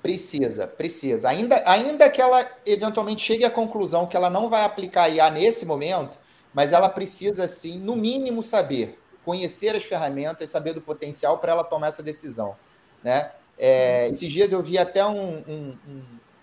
Precisa, 0.00 0.68
precisa. 0.68 1.28
Ainda, 1.28 1.60
ainda 1.66 2.08
que 2.08 2.22
ela 2.22 2.48
eventualmente 2.64 3.20
chegue 3.20 3.44
à 3.44 3.50
conclusão 3.50 4.06
que 4.06 4.16
ela 4.16 4.30
não 4.30 4.48
vai 4.48 4.64
aplicar 4.64 5.08
IA 5.08 5.28
nesse 5.28 5.66
momento, 5.66 6.16
mas 6.54 6.72
ela 6.72 6.88
precisa, 6.88 7.48
sim, 7.48 7.80
no 7.80 7.96
mínimo, 7.96 8.44
saber, 8.44 8.96
conhecer 9.26 9.74
as 9.74 9.82
ferramentas, 9.82 10.48
saber 10.48 10.72
do 10.72 10.80
potencial 10.80 11.38
para 11.38 11.50
ela 11.50 11.64
tomar 11.64 11.88
essa 11.88 12.00
decisão. 12.00 12.56
Né? 13.02 13.32
É, 13.58 14.08
esses 14.08 14.32
dias 14.32 14.52
eu 14.52 14.62
vi 14.62 14.78
até 14.78 15.04
um, 15.04 15.38
um, 15.48 15.78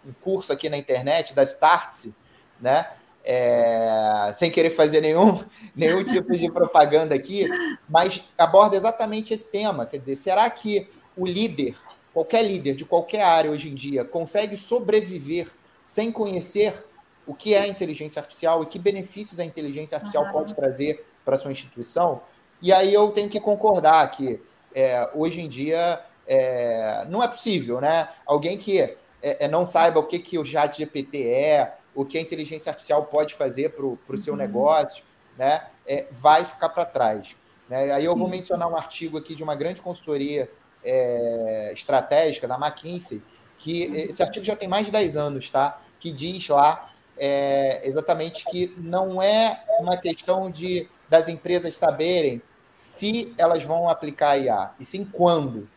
um 0.05 0.13
curso 0.21 0.51
aqui 0.51 0.67
na 0.67 0.77
internet 0.77 1.33
da 1.33 1.43
Startse, 1.43 2.13
né? 2.59 2.85
É, 3.25 4.31
sem 4.33 4.51
querer 4.51 4.71
fazer 4.71 4.99
nenhum, 4.99 5.41
nenhum 5.73 6.03
tipo 6.03 6.33
de 6.33 6.51
propaganda 6.51 7.15
aqui, 7.15 7.47
mas 7.87 8.21
aborda 8.37 8.75
exatamente 8.75 9.33
esse 9.33 9.49
tema. 9.49 9.85
Quer 9.85 9.97
dizer, 9.97 10.15
será 10.15 10.49
que 10.49 10.89
o 11.15 11.25
líder, 11.25 11.77
qualquer 12.13 12.43
líder 12.43 12.75
de 12.75 12.83
qualquer 12.83 13.23
área 13.23 13.49
hoje 13.49 13.69
em 13.69 13.75
dia, 13.75 14.03
consegue 14.03 14.57
sobreviver 14.57 15.47
sem 15.85 16.11
conhecer 16.11 16.85
o 17.25 17.33
que 17.33 17.53
é 17.53 17.61
a 17.61 17.67
inteligência 17.67 18.19
artificial 18.19 18.61
e 18.61 18.65
que 18.65 18.77
benefícios 18.77 19.39
a 19.39 19.45
inteligência 19.45 19.95
artificial 19.95 20.25
uhum. 20.25 20.31
pode 20.33 20.53
trazer 20.53 21.05
para 21.23 21.37
sua 21.37 21.53
instituição? 21.53 22.21
E 22.63 22.71
aí 22.71 22.93
eu 22.93 23.11
tenho 23.11 23.29
que 23.29 23.41
concordar 23.41 24.09
que 24.09 24.41
é, 24.73 25.09
hoje 25.13 25.41
em 25.41 25.49
dia 25.49 26.01
é, 26.25 27.05
não 27.09 27.21
é 27.21 27.27
possível, 27.27 27.81
né? 27.81 28.07
Alguém 28.25 28.57
que 28.57 28.79
é, 28.79 28.95
é 29.21 29.47
não 29.49 29.65
saiba 29.65 29.99
o 29.99 30.03
que, 30.03 30.17
que 30.17 30.39
o 30.39 30.45
chat 30.45 30.77
GPT 30.77 31.27
é, 31.27 31.73
o 31.93 32.05
que 32.05 32.17
a 32.17 32.21
inteligência 32.21 32.69
artificial 32.69 33.03
pode 33.05 33.33
fazer 33.33 33.71
para 33.71 33.85
o 33.85 34.17
seu 34.17 34.33
uhum. 34.33 34.39
negócio, 34.39 35.03
né, 35.37 35.67
é, 35.85 36.07
vai 36.09 36.43
ficar 36.43 36.69
para 36.69 36.85
trás. 36.85 37.35
Né? 37.69 37.91
Aí 37.91 38.05
eu 38.05 38.15
vou 38.15 38.27
mencionar 38.27 38.69
um 38.69 38.75
artigo 38.75 39.17
aqui 39.17 39.35
de 39.35 39.43
uma 39.43 39.55
grande 39.55 39.81
consultoria 39.81 40.49
é, 40.83 41.71
estratégica 41.73 42.47
da 42.47 42.55
McKinsey, 42.55 43.21
que 43.57 43.83
esse 43.83 44.23
artigo 44.23 44.45
já 44.45 44.55
tem 44.55 44.67
mais 44.67 44.85
de 44.85 44.91
10 44.91 45.15
anos, 45.15 45.49
tá? 45.49 45.81
Que 45.99 46.11
diz 46.11 46.47
lá 46.49 46.89
é, 47.17 47.81
exatamente 47.83 48.43
que 48.45 48.73
não 48.77 49.21
é 49.21 49.63
uma 49.79 49.95
questão 49.95 50.49
de 50.49 50.89
das 51.07 51.27
empresas 51.27 51.75
saberem 51.75 52.41
se 52.73 53.33
elas 53.37 53.63
vão 53.63 53.87
aplicar 53.87 54.37
IA, 54.37 54.71
e 54.79 54.85
sim 54.85 55.05
quando. 55.05 55.69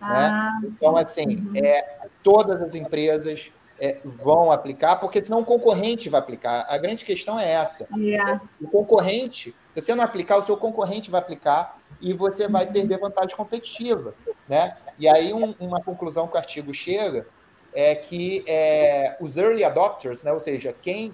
Ah, 0.00 0.60
né? 0.62 0.68
Então, 0.68 0.96
assim, 0.96 1.36
uhum. 1.36 1.52
é, 1.56 2.06
todas 2.22 2.62
as 2.62 2.74
empresas 2.74 3.50
é, 3.80 3.98
vão 4.04 4.52
aplicar, 4.52 4.96
porque 4.96 5.22
senão 5.22 5.40
o 5.40 5.44
concorrente 5.44 6.08
vai 6.08 6.20
aplicar. 6.20 6.66
A 6.68 6.76
grande 6.76 7.04
questão 7.04 7.38
é 7.38 7.50
essa. 7.50 7.88
Yeah. 7.96 8.40
O 8.60 8.68
concorrente, 8.68 9.54
se 9.70 9.80
você 9.80 9.94
não 9.94 10.04
aplicar, 10.04 10.38
o 10.38 10.42
seu 10.42 10.56
concorrente 10.56 11.10
vai 11.10 11.20
aplicar 11.20 11.78
e 12.00 12.12
você 12.12 12.46
vai 12.46 12.66
perder 12.66 12.98
vantagem 12.98 13.36
competitiva. 13.36 14.14
Né? 14.48 14.76
E 14.98 15.08
aí, 15.08 15.32
um, 15.32 15.54
uma 15.58 15.80
conclusão 15.82 16.28
que 16.28 16.34
o 16.34 16.38
artigo 16.38 16.72
chega 16.74 17.26
é 17.72 17.94
que 17.94 18.44
é, 18.46 19.16
os 19.20 19.36
early 19.36 19.64
adopters, 19.64 20.22
né, 20.22 20.32
ou 20.32 20.38
seja, 20.38 20.72
quem 20.80 21.12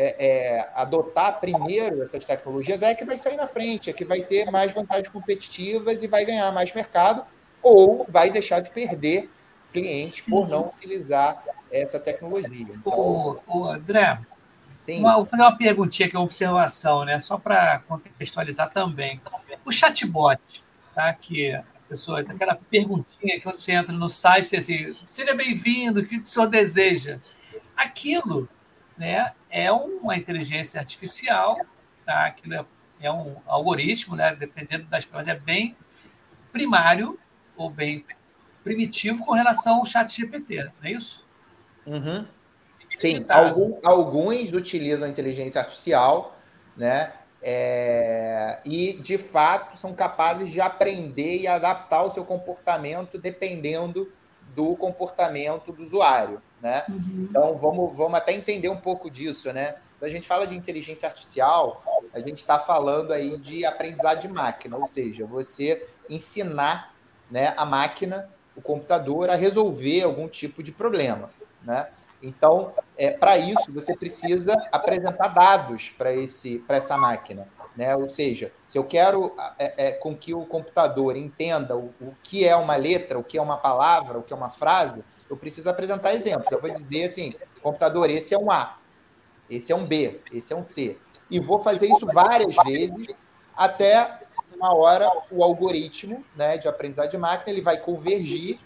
é, 0.00 0.26
é, 0.26 0.70
adotar 0.76 1.40
primeiro 1.40 2.04
essas 2.04 2.24
tecnologias 2.24 2.82
é 2.82 2.94
que 2.94 3.04
vai 3.04 3.16
sair 3.16 3.36
na 3.36 3.48
frente, 3.48 3.90
é 3.90 3.92
que 3.92 4.04
vai 4.04 4.20
ter 4.20 4.48
mais 4.48 4.72
vantagens 4.72 5.08
competitivas 5.08 6.04
e 6.04 6.06
vai 6.06 6.24
ganhar 6.24 6.52
mais 6.52 6.72
mercado, 6.72 7.26
ou 7.60 8.06
vai 8.08 8.30
deixar 8.30 8.60
de 8.60 8.70
perder 8.70 9.28
clientes 9.72 10.20
por 10.20 10.48
não 10.48 10.68
utilizar 10.68 11.44
essa 11.68 11.98
tecnologia. 11.98 12.68
Então, 12.72 13.40
o, 13.48 13.64
André, 13.64 14.20
sim, 14.76 15.00
uma, 15.00 15.16
vou 15.16 15.26
fazer 15.26 15.42
uma 15.42 15.58
perguntinha 15.58 16.08
que 16.08 16.14
é 16.14 16.18
uma 16.18 16.24
observação, 16.24 17.04
né? 17.04 17.18
Só 17.18 17.36
para 17.36 17.80
contextualizar 17.88 18.70
também. 18.70 19.20
O 19.64 19.72
chatbot, 19.72 20.40
tá? 20.94 21.12
Que 21.12 21.52
as 21.52 21.84
pessoas, 21.88 22.30
aquela 22.30 22.54
perguntinha 22.54 23.34
que 23.34 23.40
quando 23.40 23.58
você 23.58 23.72
entra 23.72 23.92
no 23.92 24.08
site, 24.08 24.56
assim, 24.56 24.94
seja 25.08 25.34
bem-vindo, 25.34 26.00
o 26.00 26.06
que 26.06 26.18
o 26.18 26.26
senhor 26.26 26.46
deseja? 26.46 27.18
Aquilo, 27.76 28.48
né? 28.98 29.32
É 29.48 29.70
uma 29.72 30.16
inteligência 30.16 30.80
artificial, 30.80 31.58
tá? 32.04 32.26
Aquilo 32.26 32.54
é, 32.54 32.64
é 33.00 33.12
um 33.12 33.36
algoritmo, 33.46 34.16
né? 34.16 34.34
Dependendo 34.34 34.84
das 34.84 35.04
coisas, 35.04 35.28
é 35.28 35.38
bem 35.38 35.76
primário 36.52 37.18
ou 37.56 37.70
bem 37.70 38.04
primitivo 38.64 39.24
com 39.24 39.32
relação 39.32 39.76
ao 39.76 39.84
chat 39.84 40.14
GPT, 40.14 40.64
não 40.64 40.72
é 40.82 40.92
isso? 40.92 41.26
Uhum. 41.86 42.26
Sim, 42.90 43.24
algum, 43.28 43.78
alguns 43.84 44.52
utilizam 44.52 45.08
inteligência 45.08 45.60
artificial, 45.60 46.36
né? 46.76 47.12
É, 47.40 48.58
e 48.64 48.94
de 48.94 49.16
fato 49.16 49.78
são 49.78 49.94
capazes 49.94 50.50
de 50.50 50.60
aprender 50.60 51.38
e 51.38 51.46
adaptar 51.46 52.02
o 52.02 52.10
seu 52.10 52.24
comportamento 52.24 53.16
dependendo 53.16 54.12
do 54.56 54.74
comportamento 54.76 55.70
do 55.70 55.82
usuário, 55.82 56.42
né? 56.60 56.84
Uhum. 56.88 57.28
Então 57.30 57.56
vamos, 57.56 57.96
vamos 57.96 58.18
até 58.18 58.32
entender 58.32 58.68
um 58.68 58.76
pouco 58.76 59.10
disso, 59.10 59.52
né? 59.52 59.76
Quando 59.98 60.10
a 60.10 60.14
gente 60.14 60.26
fala 60.26 60.46
de 60.46 60.56
inteligência 60.56 61.08
artificial, 61.08 61.82
a 62.12 62.20
gente 62.20 62.38
está 62.38 62.58
falando 62.58 63.12
aí 63.12 63.36
de 63.38 63.64
aprendizado 63.64 64.20
de 64.20 64.28
máquina, 64.28 64.76
ou 64.76 64.86
seja, 64.86 65.26
você 65.26 65.86
ensinar 66.08 66.94
né, 67.30 67.52
a 67.56 67.64
máquina, 67.64 68.30
o 68.56 68.60
computador, 68.60 69.28
a 69.28 69.34
resolver 69.34 70.02
algum 70.02 70.28
tipo 70.28 70.62
de 70.62 70.72
problema. 70.72 71.30
Né? 71.62 71.88
Então, 72.22 72.72
é, 72.96 73.10
para 73.10 73.38
isso, 73.38 73.72
você 73.72 73.96
precisa 73.96 74.54
apresentar 74.72 75.28
dados 75.28 75.90
para 75.90 76.12
essa 76.12 76.96
máquina. 76.96 77.46
Né? 77.76 77.94
Ou 77.94 78.08
seja, 78.08 78.52
se 78.66 78.76
eu 78.76 78.82
quero 78.82 79.36
é, 79.58 79.88
é, 79.88 79.92
com 79.92 80.16
que 80.16 80.34
o 80.34 80.44
computador 80.44 81.16
entenda 81.16 81.76
o, 81.76 81.94
o, 82.00 82.12
que 82.22 82.46
é 82.46 82.56
uma 82.56 82.74
letra, 82.74 83.18
o 83.18 83.24
que 83.24 83.38
é 83.38 83.42
uma 83.42 83.56
palavra, 83.56 84.18
o 84.18 84.22
que 84.22 84.32
é 84.32 84.36
uma 84.36 84.50
frase, 84.50 85.04
eu 85.28 85.36
preciso 85.36 85.68
apresentar 85.70 86.14
exemplos. 86.14 86.50
Eu 86.50 86.60
vou 86.60 86.70
dizer 86.70 87.04
assim, 87.04 87.34
computador, 87.62 88.10
esse 88.10 88.34
é 88.34 88.38
um 88.38 88.50
A, 88.50 88.78
esse 89.48 89.72
é 89.72 89.76
um 89.76 89.84
B, 89.84 90.20
esse 90.32 90.52
é 90.52 90.56
um 90.56 90.66
C. 90.66 90.96
E 91.30 91.38
vou 91.40 91.60
fazer 91.60 91.86
isso 91.86 92.06
várias 92.06 92.54
vezes 92.64 93.08
até 93.56 94.20
uma 94.54 94.74
hora 94.74 95.10
o 95.30 95.42
algoritmo 95.44 96.24
né, 96.34 96.58
de 96.58 96.66
aprendizagem 96.66 97.12
de 97.12 97.18
máquina 97.18 97.50
ele 97.50 97.62
vai 97.62 97.76
convergir 97.78 98.58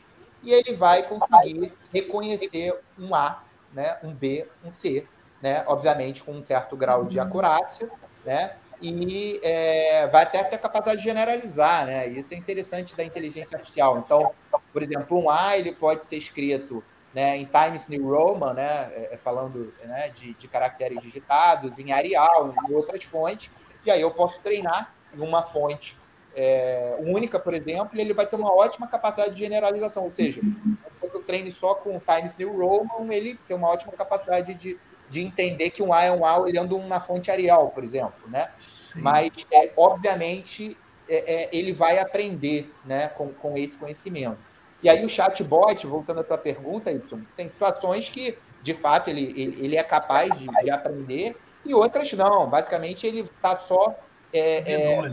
e 0.43 0.53
ele 0.53 0.75
vai 0.75 1.03
conseguir 1.03 1.73
reconhecer 1.93 2.75
um 2.99 3.15
A, 3.15 3.43
né, 3.73 3.99
um 4.03 4.13
B, 4.13 4.49
um 4.65 4.73
C, 4.73 5.07
né, 5.41 5.65
obviamente 5.67 6.23
com 6.23 6.33
um 6.33 6.45
certo 6.45 6.77
grau 6.77 7.05
de 7.05 7.21
acurácia, 7.21 7.91
né, 8.25 8.57
e 8.83 9.41
é, 9.43 10.09
vai 10.09 10.25
até 10.25 10.43
ter 10.43 10.57
a 10.57 10.59
capacidade 10.59 10.99
de 10.99 11.05
generalizar, 11.05 11.87
né, 11.87 12.09
isso 12.09 12.35
é 12.35 12.37
interessante 12.37 12.97
da 12.97 13.05
inteligência 13.05 13.57
artificial. 13.57 13.99
Então, 13.99 14.33
por 14.73 14.83
exemplo, 14.83 15.19
um 15.19 15.31
A 15.31 15.57
ele 15.57 15.73
pode 15.73 16.05
ser 16.05 16.17
escrito 16.17 16.83
né, 17.15 17.37
em 17.37 17.45
Times 17.45 17.89
New 17.89 18.09
Roman, 18.09 18.55
né, 18.55 18.91
é, 18.95 19.17
falando 19.17 19.73
né, 19.85 20.11
de, 20.11 20.35
de 20.35 20.49
caracteres 20.49 21.01
digitados, 21.01 21.79
em 21.79 21.93
Arial, 21.93 22.53
em 22.69 22.75
outras 22.75 23.05
fontes, 23.05 23.51
e 23.85 23.91
aí 23.91 24.01
eu 24.01 24.11
posso 24.11 24.41
treinar 24.41 24.95
em 25.15 25.21
uma 25.21 25.43
fonte 25.43 25.97
é, 26.35 26.97
única, 26.99 27.39
por 27.39 27.53
exemplo, 27.55 27.91
ele 28.01 28.15
vai 28.15 28.27
ter 28.27 28.37
uma 28.37 28.53
ótima 28.53 28.87
capacidade 28.87 29.35
de 29.35 29.43
generalização, 29.43 30.05
ou 30.05 30.13
seja, 30.13 30.41
se 30.41 31.11
eu 31.15 31.23
treine 31.23 31.53
só 31.53 31.75
com 31.75 32.01
Times 32.01 32.37
New 32.37 32.57
Roman, 32.57 33.13
ele 33.13 33.39
tem 33.47 33.57
uma 33.57 33.69
ótima 33.69 33.93
capacidade 33.93 34.55
de, 34.55 34.79
de 35.13 35.21
entender 35.21 35.69
que 35.69 35.83
um 35.83 35.93
A 35.93 36.05
é 36.05 36.11
um 36.11 36.25
A 36.25 36.39
olhando 36.39 36.75
uma 36.75 36.99
fonte 36.99 37.31
Arial, 37.31 37.69
por 37.69 37.85
exemplo, 37.85 38.29
né? 38.29 38.49
Sim. 38.57 39.03
Mas, 39.03 39.31
é, 39.53 39.71
obviamente, 39.77 40.75
é, 41.07 41.35
é, 41.35 41.49
ele 41.53 41.75
vai 41.75 41.99
aprender 41.99 42.73
né, 42.83 43.09
com, 43.09 43.29
com 43.29 43.55
esse 43.59 43.77
conhecimento. 43.77 44.39
E 44.83 44.89
aí 44.89 45.05
o 45.05 45.09
chatbot, 45.11 45.87
voltando 45.87 46.21
à 46.21 46.25
tua 46.25 46.39
pergunta, 46.39 46.91
Y, 46.91 47.27
tem 47.37 47.47
situações 47.47 48.09
que, 48.09 48.39
de 48.63 48.73
fato, 48.73 49.11
ele, 49.11 49.35
ele, 49.37 49.67
ele 49.67 49.77
é 49.77 49.83
capaz 49.83 50.39
de, 50.39 50.47
de, 50.47 50.71
aprender 50.71 51.37
e 51.63 51.75
outras 51.75 52.11
não. 52.15 52.49
Basicamente, 52.49 53.07
ele 53.07 53.21
está 53.21 53.55
só... 53.55 53.95
É, 54.33 54.73
é, 54.73 55.13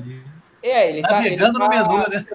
é, 0.63 0.89
ele 0.89 0.99
está 0.99 1.11
navegando 1.11 1.59
tá, 1.59 1.65
ele 1.65 1.83
tá, 1.83 1.91
no 1.91 1.99
menu, 1.99 2.09
né? 2.09 2.25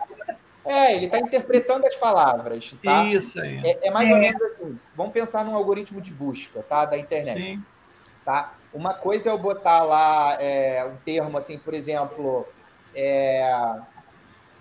É, 0.67 0.95
ele 0.97 1.07
está 1.07 1.19
interpretando 1.19 1.87
as 1.87 1.97
palavras. 1.97 2.75
Tá? 2.83 3.05
Isso 3.05 3.41
aí. 3.41 3.61
É, 3.65 3.89
é 3.89 3.91
mais 3.91 4.11
é. 4.11 4.13
ou 4.13 4.19
menos 4.19 4.43
assim. 4.43 4.79
Vamos 4.95 5.13
pensar 5.13 5.45
num 5.45 5.55
algoritmo 5.55 6.01
de 6.01 6.13
busca, 6.13 6.63
tá? 6.63 6.85
Da 6.85 6.97
internet. 6.97 7.39
Sim. 7.39 7.65
Tá? 8.25 8.55
Uma 8.73 8.95
coisa 8.95 9.29
é 9.29 9.33
eu 9.33 9.39
botar 9.39 9.83
lá 9.83 10.37
é, 10.41 10.85
um 10.85 10.97
termo 10.97 11.37
assim, 11.37 11.59
por 11.59 11.75
exemplo, 11.75 12.47
é, 12.95 13.77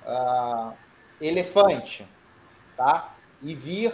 uh, 0.06 0.74
elefante, 1.22 2.08
tá? 2.76 3.14
E 3.42 3.56
vir 3.56 3.94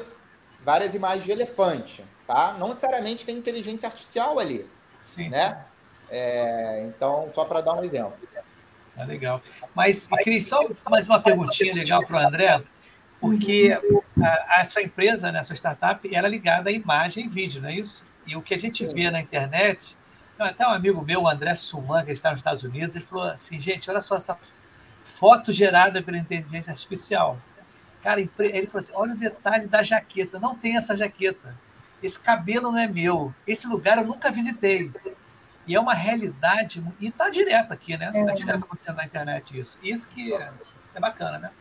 várias 0.63 0.93
imagens 0.93 1.23
de 1.23 1.31
elefante, 1.31 2.03
tá? 2.25 2.55
Não 2.57 2.69
necessariamente 2.69 3.25
tem 3.25 3.37
inteligência 3.37 3.87
artificial 3.87 4.39
ali, 4.39 4.69
sim, 5.01 5.29
né? 5.29 5.49
Sim. 5.49 5.55
É, 6.11 6.83
então, 6.85 7.29
só 7.33 7.45
para 7.45 7.61
dar 7.61 7.75
um 7.75 7.83
exemplo. 7.83 8.13
Tá 8.95 9.05
legal. 9.05 9.41
Mas, 9.73 10.07
Cris, 10.23 10.47
só 10.47 10.67
mais 10.89 11.07
uma 11.07 11.21
perguntinha 11.21 11.73
legal 11.73 12.05
para 12.05 12.17
o 12.17 12.27
André, 12.27 12.61
porque 13.21 13.77
a, 14.23 14.61
a, 14.61 14.65
sua 14.65 14.81
empresa, 14.81 15.31
né, 15.31 15.39
a 15.39 15.43
sua 15.43 15.55
startup, 15.55 16.15
era 16.15 16.27
ligada 16.27 16.69
à 16.69 16.73
imagem 16.73 17.25
e 17.25 17.29
vídeo, 17.29 17.61
não 17.61 17.69
é 17.69 17.75
isso? 17.75 18.05
E 18.25 18.35
o 18.35 18.41
que 18.41 18.53
a 18.53 18.57
gente 18.57 18.85
vê 18.85 19.09
na 19.09 19.19
internet, 19.19 19.97
até 20.37 20.67
um 20.67 20.71
amigo 20.71 21.01
meu, 21.01 21.23
o 21.23 21.29
André 21.29 21.55
Suman, 21.55 22.05
que 22.05 22.11
está 22.11 22.31
nos 22.31 22.39
Estados 22.39 22.63
Unidos, 22.63 22.95
ele 22.95 23.05
falou 23.05 23.25
assim, 23.25 23.59
gente, 23.59 23.89
olha 23.89 24.01
só 24.01 24.15
essa 24.15 24.37
foto 25.03 25.51
gerada 25.51 26.01
pela 26.01 26.17
inteligência 26.17 26.71
artificial. 26.71 27.39
Cara, 28.03 28.21
ele 28.21 28.67
falou 28.67 28.79
assim: 28.79 28.93
olha 28.95 29.13
o 29.13 29.17
detalhe 29.17 29.67
da 29.67 29.83
jaqueta. 29.83 30.39
Não 30.39 30.55
tem 30.55 30.77
essa 30.77 30.95
jaqueta. 30.95 31.57
Esse 32.01 32.19
cabelo 32.19 32.71
não 32.71 32.79
é 32.79 32.87
meu. 32.87 33.33
Esse 33.45 33.67
lugar 33.67 33.97
eu 33.97 34.05
nunca 34.05 34.31
visitei. 34.31 34.91
E 35.67 35.75
é 35.75 35.79
uma 35.79 35.93
realidade. 35.93 36.81
E 36.99 37.07
está 37.07 37.29
direto 37.29 37.73
aqui, 37.73 37.97
né? 37.97 38.07
Está 38.07 38.31
é. 38.31 38.35
direto 38.35 38.63
acontecendo 38.63 38.95
na 38.95 39.05
internet 39.05 39.59
isso. 39.59 39.77
Isso 39.83 40.09
que 40.09 40.33
é, 40.33 40.51
é 40.95 40.99
bacana, 40.99 41.37
né? 41.39 41.51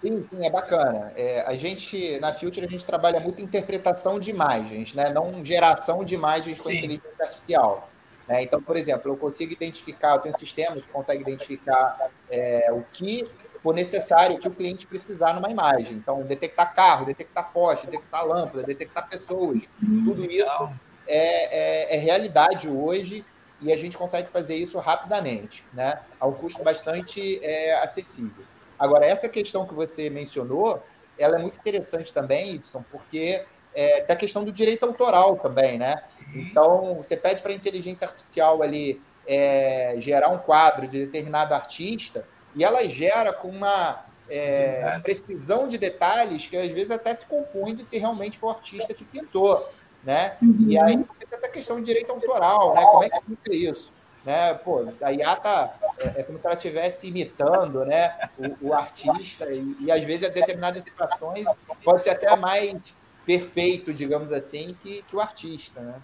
Sim, 0.00 0.24
sim, 0.28 0.46
é 0.46 0.50
bacana. 0.50 1.12
É, 1.16 1.40
a 1.46 1.56
gente, 1.56 2.18
na 2.20 2.32
Future, 2.32 2.66
a 2.66 2.68
gente 2.68 2.84
trabalha 2.84 3.18
muito 3.20 3.40
interpretação 3.40 4.18
de 4.18 4.30
imagens, 4.30 4.94
né? 4.94 5.10
não 5.10 5.44
geração 5.44 6.04
de 6.04 6.14
imagens 6.14 6.56
sim. 6.56 6.62
com 6.62 6.70
inteligência 6.70 7.10
artificial. 7.20 7.90
Né? 8.28 8.42
Então, 8.42 8.60
por 8.60 8.76
exemplo, 8.76 9.10
eu 9.10 9.16
consigo 9.16 9.52
identificar, 9.52 10.14
eu 10.14 10.18
tenho 10.18 10.36
sistemas 10.36 10.84
que 10.84 10.92
conseguem 10.92 11.22
identificar 11.22 12.10
é, 12.30 12.70
o 12.72 12.84
que 12.92 13.24
for 13.62 13.74
necessário, 13.74 14.36
o 14.36 14.38
que 14.38 14.48
o 14.48 14.50
cliente 14.50 14.86
precisar 14.86 15.32
numa 15.32 15.50
imagem. 15.50 15.96
Então, 15.96 16.22
detectar 16.22 16.74
carro, 16.74 17.06
detectar 17.06 17.50
poste, 17.52 17.86
detectar 17.86 18.26
lâmpada, 18.26 18.62
detectar 18.62 19.08
pessoas. 19.08 19.62
Tudo 19.80 20.24
isso 20.30 20.70
é, 21.06 21.92
é, 21.92 21.96
é 21.96 21.98
realidade 21.98 22.68
hoje 22.68 23.24
e 23.60 23.72
a 23.72 23.76
gente 23.76 23.96
consegue 23.96 24.28
fazer 24.28 24.56
isso 24.56 24.78
rapidamente, 24.78 25.64
né? 25.72 26.00
a 26.20 26.26
um 26.26 26.32
custo 26.32 26.62
bastante 26.62 27.42
é, 27.42 27.78
acessível. 27.78 28.44
Agora, 28.78 29.04
essa 29.04 29.28
questão 29.28 29.66
que 29.66 29.74
você 29.74 30.10
mencionou, 30.10 30.82
ela 31.18 31.36
é 31.36 31.38
muito 31.38 31.58
interessante 31.58 32.12
também, 32.12 32.54
Y, 32.54 32.84
porque 32.90 33.44
é, 33.74 34.00
tem 34.00 34.14
a 34.14 34.18
questão 34.18 34.44
do 34.44 34.52
direito 34.52 34.84
autoral 34.84 35.36
também, 35.36 35.78
né? 35.78 35.96
Sim. 35.98 36.18
Então, 36.34 36.96
você 36.96 37.16
pede 37.16 37.42
para 37.42 37.52
a 37.52 37.54
inteligência 37.54 38.06
artificial 38.06 38.62
ali 38.62 39.02
é, 39.26 39.94
gerar 39.98 40.28
um 40.28 40.38
quadro 40.38 40.86
de 40.88 41.04
determinado 41.04 41.52
artista 41.52 42.26
e 42.54 42.64
ela 42.64 42.82
gera 42.88 43.32
com 43.32 43.48
uma 43.48 44.06
é, 44.28 44.98
precisão 45.02 45.68
de 45.68 45.78
detalhes 45.78 46.46
que 46.46 46.56
às 46.56 46.68
vezes 46.68 46.90
até 46.90 47.12
se 47.12 47.26
confunde 47.26 47.84
se 47.84 47.98
realmente 47.98 48.38
foi 48.38 48.48
o 48.48 48.52
artista 48.52 48.94
que 48.94 49.04
pintou, 49.04 49.68
né? 50.02 50.36
Uhum. 50.40 50.66
E 50.68 50.78
aí 50.78 50.96
você 50.96 51.26
tem 51.26 51.38
essa 51.38 51.48
questão 51.48 51.76
de 51.76 51.82
direito 51.82 52.10
autoral, 52.10 52.74
né? 52.74 52.82
Como 52.82 53.04
é 53.04 53.08
que 53.10 53.20
fica 53.26 53.54
isso? 53.54 53.92
Né? 54.26 54.54
Pô, 54.54 54.84
a 55.00 55.12
IA 55.12 55.36
tá, 55.36 55.78
é, 55.98 56.20
é 56.20 56.22
como 56.24 56.38
se 56.38 56.46
ela 56.46 56.56
estivesse 56.56 57.06
imitando, 57.06 57.84
né, 57.86 58.28
o, 58.36 58.68
o 58.68 58.74
artista 58.74 59.48
e, 59.48 59.76
e, 59.78 59.90
às 59.90 60.02
vezes, 60.02 60.28
determinadas 60.28 60.82
situações, 60.82 61.46
pode 61.84 62.02
ser 62.02 62.10
até 62.10 62.34
mais 62.34 62.76
perfeito, 63.24 63.94
digamos 63.94 64.32
assim, 64.32 64.76
que, 64.82 65.02
que 65.02 65.16
o 65.16 65.20
artista, 65.20 65.80
né? 65.80 65.94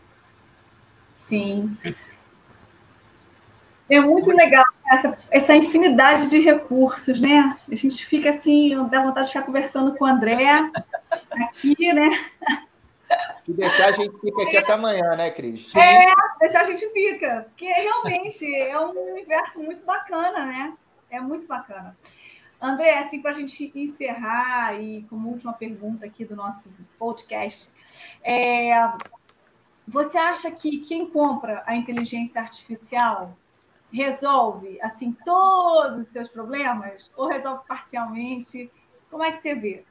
Sim. 1.16 1.76
É 3.90 4.00
muito 4.00 4.30
legal 4.30 4.64
essa, 4.90 5.18
essa 5.30 5.54
infinidade 5.54 6.30
de 6.30 6.38
recursos, 6.38 7.20
né? 7.20 7.56
A 7.70 7.74
gente 7.74 8.06
fica 8.06 8.30
assim, 8.30 8.70
dá 8.88 9.02
vontade 9.02 9.26
de 9.26 9.32
ficar 9.32 9.44
conversando 9.44 9.94
com 9.94 10.04
o 10.04 10.08
André 10.08 10.70
aqui, 11.30 11.92
né? 11.92 12.10
Se 13.42 13.52
deixar, 13.52 13.88
a 13.88 13.92
gente 13.92 14.16
fica 14.20 14.42
aqui 14.44 14.56
até 14.56 14.72
amanhã, 14.74 15.16
né, 15.16 15.28
Cris? 15.28 15.74
É, 15.74 16.14
deixar 16.38 16.60
a 16.60 16.64
gente 16.64 16.88
fica. 16.92 17.46
Porque 17.48 17.66
realmente 17.66 18.54
é 18.54 18.78
um 18.78 18.90
universo 18.90 19.60
muito 19.64 19.84
bacana, 19.84 20.46
né? 20.46 20.76
É 21.10 21.18
muito 21.18 21.48
bacana. 21.48 21.98
André, 22.60 23.00
assim, 23.00 23.20
para 23.20 23.32
a 23.32 23.34
gente 23.34 23.72
encerrar, 23.74 24.80
e 24.80 25.02
como 25.10 25.28
última 25.28 25.52
pergunta 25.52 26.06
aqui 26.06 26.24
do 26.24 26.36
nosso 26.36 26.70
podcast, 26.96 27.68
é, 28.22 28.70
você 29.88 30.16
acha 30.16 30.48
que 30.52 30.78
quem 30.82 31.10
compra 31.10 31.64
a 31.66 31.74
inteligência 31.74 32.40
artificial 32.40 33.36
resolve 33.92 34.80
assim 34.80 35.12
todos 35.24 35.98
os 35.98 36.08
seus 36.12 36.28
problemas 36.28 37.10
ou 37.16 37.26
resolve 37.26 37.64
parcialmente? 37.66 38.70
Como 39.10 39.24
é 39.24 39.32
que 39.32 39.38
você 39.38 39.52
vê? 39.52 39.84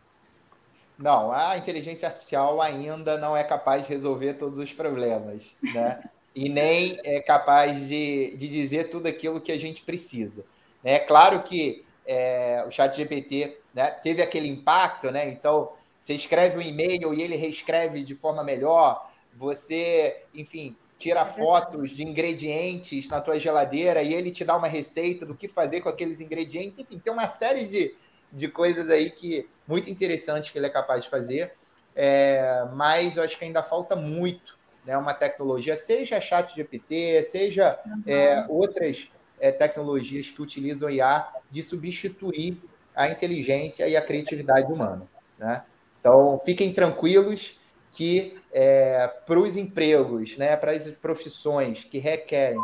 Não, 1.01 1.31
a 1.31 1.57
inteligência 1.57 2.07
artificial 2.07 2.61
ainda 2.61 3.17
não 3.17 3.35
é 3.35 3.43
capaz 3.43 3.83
de 3.83 3.89
resolver 3.89 4.35
todos 4.35 4.59
os 4.59 4.71
problemas, 4.71 5.51
né? 5.61 6.01
e 6.35 6.49
nem 6.49 6.97
é 7.03 7.19
capaz 7.19 7.87
de, 7.87 8.35
de 8.37 8.47
dizer 8.47 8.89
tudo 8.89 9.07
aquilo 9.07 9.41
que 9.41 9.51
a 9.51 9.59
gente 9.59 9.81
precisa. 9.81 10.45
É 10.83 10.97
claro 10.97 11.41
que 11.43 11.85
é, 12.05 12.63
o 12.65 12.71
chat 12.71 12.95
GPT 12.95 13.57
né, 13.73 13.91
teve 13.91 14.21
aquele 14.21 14.47
impacto, 14.47 15.11
né? 15.11 15.29
Então, 15.29 15.71
você 15.99 16.13
escreve 16.13 16.57
um 16.57 16.61
e-mail 16.61 17.13
e 17.13 17.21
ele 17.21 17.35
reescreve 17.35 18.03
de 18.03 18.15
forma 18.15 18.43
melhor, 18.43 19.09
você, 19.35 20.23
enfim, 20.33 20.75
tira 20.97 21.25
fotos 21.25 21.91
de 21.91 22.03
ingredientes 22.03 23.07
na 23.07 23.21
tua 23.21 23.39
geladeira 23.39 24.01
e 24.01 24.13
ele 24.13 24.31
te 24.31 24.43
dá 24.43 24.55
uma 24.55 24.67
receita 24.67 25.25
do 25.25 25.35
que 25.35 25.47
fazer 25.47 25.81
com 25.81 25.89
aqueles 25.89 26.21
ingredientes, 26.21 26.79
enfim, 26.79 26.97
tem 26.97 27.13
uma 27.13 27.27
série 27.27 27.65
de, 27.65 27.95
de 28.31 28.47
coisas 28.47 28.89
aí 28.89 29.09
que 29.09 29.49
muito 29.67 29.89
interessantes 29.89 30.49
que 30.49 30.57
ele 30.57 30.67
é 30.67 30.69
capaz 30.69 31.03
de 31.03 31.09
fazer, 31.09 31.53
é, 31.95 32.65
mas 32.73 33.17
eu 33.17 33.23
acho 33.23 33.37
que 33.37 33.45
ainda 33.45 33.61
falta 33.61 33.95
muito, 33.95 34.57
né? 34.85 34.97
Uma 34.97 35.13
tecnologia, 35.13 35.75
seja 35.75 36.21
chat 36.21 36.55
GPT, 36.55 37.23
seja 37.23 37.79
uhum. 37.85 38.03
é, 38.05 38.45
outras 38.47 39.09
é, 39.39 39.51
tecnologias 39.51 40.29
que 40.29 40.41
utilizam 40.41 40.89
IA 40.89 41.27
de 41.49 41.61
substituir 41.63 42.61
a 42.95 43.09
inteligência 43.09 43.87
e 43.87 43.95
a 43.95 44.01
criatividade 44.01 44.71
humana, 44.71 45.07
né? 45.37 45.63
Então, 45.99 46.39
fiquem 46.43 46.73
tranquilos 46.73 47.59
que 47.91 48.39
é, 48.51 49.07
para 49.25 49.39
os 49.39 49.55
empregos, 49.55 50.37
né, 50.37 50.55
para 50.55 50.71
as 50.71 50.89
profissões 50.89 51.83
que 51.83 51.99
requerem 51.99 52.59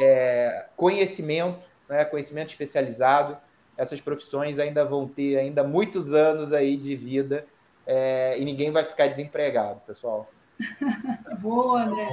é, 0.00 0.66
conhecimento, 0.76 1.66
né, 1.88 2.04
conhecimento 2.04 2.50
especializado, 2.50 3.36
essas 3.78 4.00
profissões 4.00 4.58
ainda 4.58 4.84
vão 4.84 5.06
ter 5.06 5.38
ainda 5.38 5.62
muitos 5.62 6.12
anos 6.12 6.52
aí 6.52 6.76
de 6.76 6.96
vida 6.96 7.46
é, 7.86 8.38
e 8.38 8.44
ninguém 8.44 8.72
vai 8.72 8.84
ficar 8.84 9.06
desempregado, 9.06 9.80
pessoal. 9.86 10.28
Boa, 11.38 11.84
André. 11.84 12.08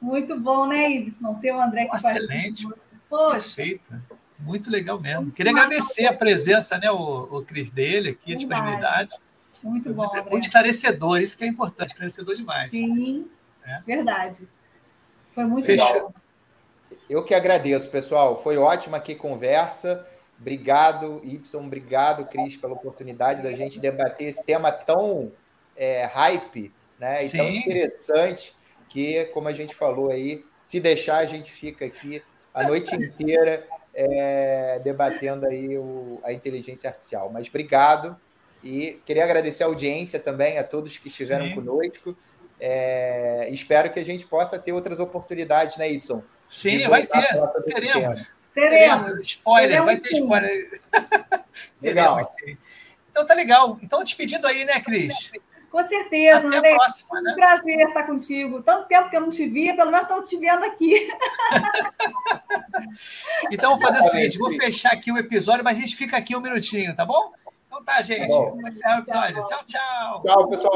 Muito 0.00 0.38
bom, 0.38 0.66
né, 0.66 0.90
Ibson? 0.90 1.34
Ter 1.36 1.52
o 1.52 1.60
André 1.60 1.86
que 1.86 1.96
Excelente. 1.96 2.68
Poxa. 3.08 3.56
Perfeito. 3.56 4.02
Muito 4.38 4.70
legal 4.70 5.00
mesmo. 5.00 5.22
Muito 5.22 5.34
Queria 5.34 5.52
agradecer 5.52 6.06
a 6.06 6.12
presença, 6.12 6.78
né, 6.78 6.90
o, 6.90 7.38
o 7.38 7.44
Cris 7.44 7.70
dele 7.70 8.10
aqui, 8.10 8.32
a 8.34 8.36
disponibilidade. 8.36 9.14
Muito 9.62 9.92
bom. 9.92 10.06
Muito, 10.06 10.30
muito 10.30 10.42
esclarecedor, 10.44 11.20
isso 11.20 11.36
que 11.36 11.44
é 11.44 11.46
importante, 11.46 11.88
esclarecedor 11.88 12.34
demais. 12.36 12.70
Sim, 12.70 13.26
é. 13.64 13.80
verdade. 13.80 14.46
Foi 15.34 15.44
muito 15.44 15.64
Fechou. 15.64 16.08
bom. 16.08 16.14
Eu 17.08 17.24
que 17.24 17.34
agradeço, 17.34 17.90
pessoal. 17.90 18.40
Foi 18.40 18.56
ótima 18.56 18.98
aqui 18.98 19.14
conversa. 19.14 20.06
Obrigado, 20.40 21.20
Y, 21.22 21.66
obrigado, 21.66 22.24
Cris, 22.26 22.56
pela 22.56 22.72
oportunidade 22.72 23.42
da 23.42 23.52
gente 23.52 23.78
debater 23.78 24.28
esse 24.28 24.44
tema 24.44 24.72
tão 24.72 25.30
é, 25.76 26.04
hype, 26.06 26.72
né? 26.98 27.26
E 27.26 27.30
tão 27.30 27.48
interessante 27.50 28.54
que, 28.88 29.26
como 29.26 29.48
a 29.48 29.52
gente 29.52 29.74
falou 29.74 30.10
aí, 30.10 30.44
se 30.62 30.80
deixar, 30.80 31.18
a 31.18 31.26
gente 31.26 31.52
fica 31.52 31.84
aqui 31.84 32.22
a 32.54 32.62
noite 32.62 32.94
inteira 32.94 33.66
é, 33.94 34.80
debatendo 34.82 35.46
aí 35.46 35.76
o, 35.76 36.20
a 36.24 36.32
inteligência 36.32 36.88
artificial. 36.88 37.30
Mas 37.30 37.48
obrigado 37.48 38.16
e 38.64 39.00
queria 39.04 39.24
agradecer 39.24 39.64
a 39.64 39.66
audiência 39.66 40.18
também, 40.18 40.58
a 40.58 40.64
todos 40.64 40.96
que 40.98 41.08
estiveram 41.08 41.48
Sim. 41.48 41.54
conosco. 41.54 42.16
É, 42.58 43.48
espero 43.50 43.90
que 43.90 44.00
a 44.00 44.04
gente 44.04 44.26
possa 44.26 44.58
ter 44.58 44.72
outras 44.72 45.00
oportunidades, 45.00 45.76
né, 45.76 45.90
Y? 45.90 46.22
Sim, 46.48 46.88
vai 46.88 47.06
ter. 47.06 47.28
Teremos. 47.64 48.39
Teremos. 48.54 49.20
Spoiler, 49.20 49.68
Teremos 49.68 49.86
vai 49.86 49.96
ter 50.00 50.14
spoiler. 50.14 50.80
Legal. 51.80 52.20
então 53.10 53.26
tá 53.26 53.34
legal. 53.34 53.78
Então, 53.82 54.02
despedindo 54.02 54.46
aí, 54.46 54.64
né, 54.64 54.80
Cris? 54.80 55.32
Com 55.70 55.82
certeza, 55.84 56.48
Até 56.48 56.56
André. 56.56 56.72
a 56.72 56.76
próxima, 56.76 57.22
né? 57.22 57.30
Um 57.30 57.34
prazer 57.36 57.80
estar 57.80 58.02
contigo. 58.02 58.60
Tanto 58.62 58.88
tempo 58.88 59.08
que 59.08 59.16
eu 59.16 59.20
não 59.20 59.30
te 59.30 59.48
via, 59.48 59.76
pelo 59.76 59.92
menos 59.92 60.08
estou 60.08 60.24
te 60.24 60.36
vendo 60.36 60.64
aqui. 60.64 61.08
então, 63.52 63.78
vou 63.78 63.80
fazer 63.80 64.00
o 64.00 64.10
seguinte: 64.10 64.38
vou 64.38 64.52
fechar 64.52 64.92
aqui 64.92 65.12
o 65.12 65.18
episódio, 65.18 65.62
mas 65.62 65.78
a 65.78 65.80
gente 65.80 65.94
fica 65.94 66.16
aqui 66.16 66.34
um 66.34 66.40
minutinho, 66.40 66.94
tá 66.96 67.04
bom? 67.04 67.32
Então 67.68 67.84
tá, 67.84 68.02
gente. 68.02 68.28
Tá 68.28 68.34
Vamos 68.34 68.64
encerrar 68.64 68.96
o 68.96 69.02
episódio. 69.02 69.46
Tchau, 69.46 69.64
tchau. 69.64 70.22
Tchau, 70.26 70.48
pessoal. 70.48 70.68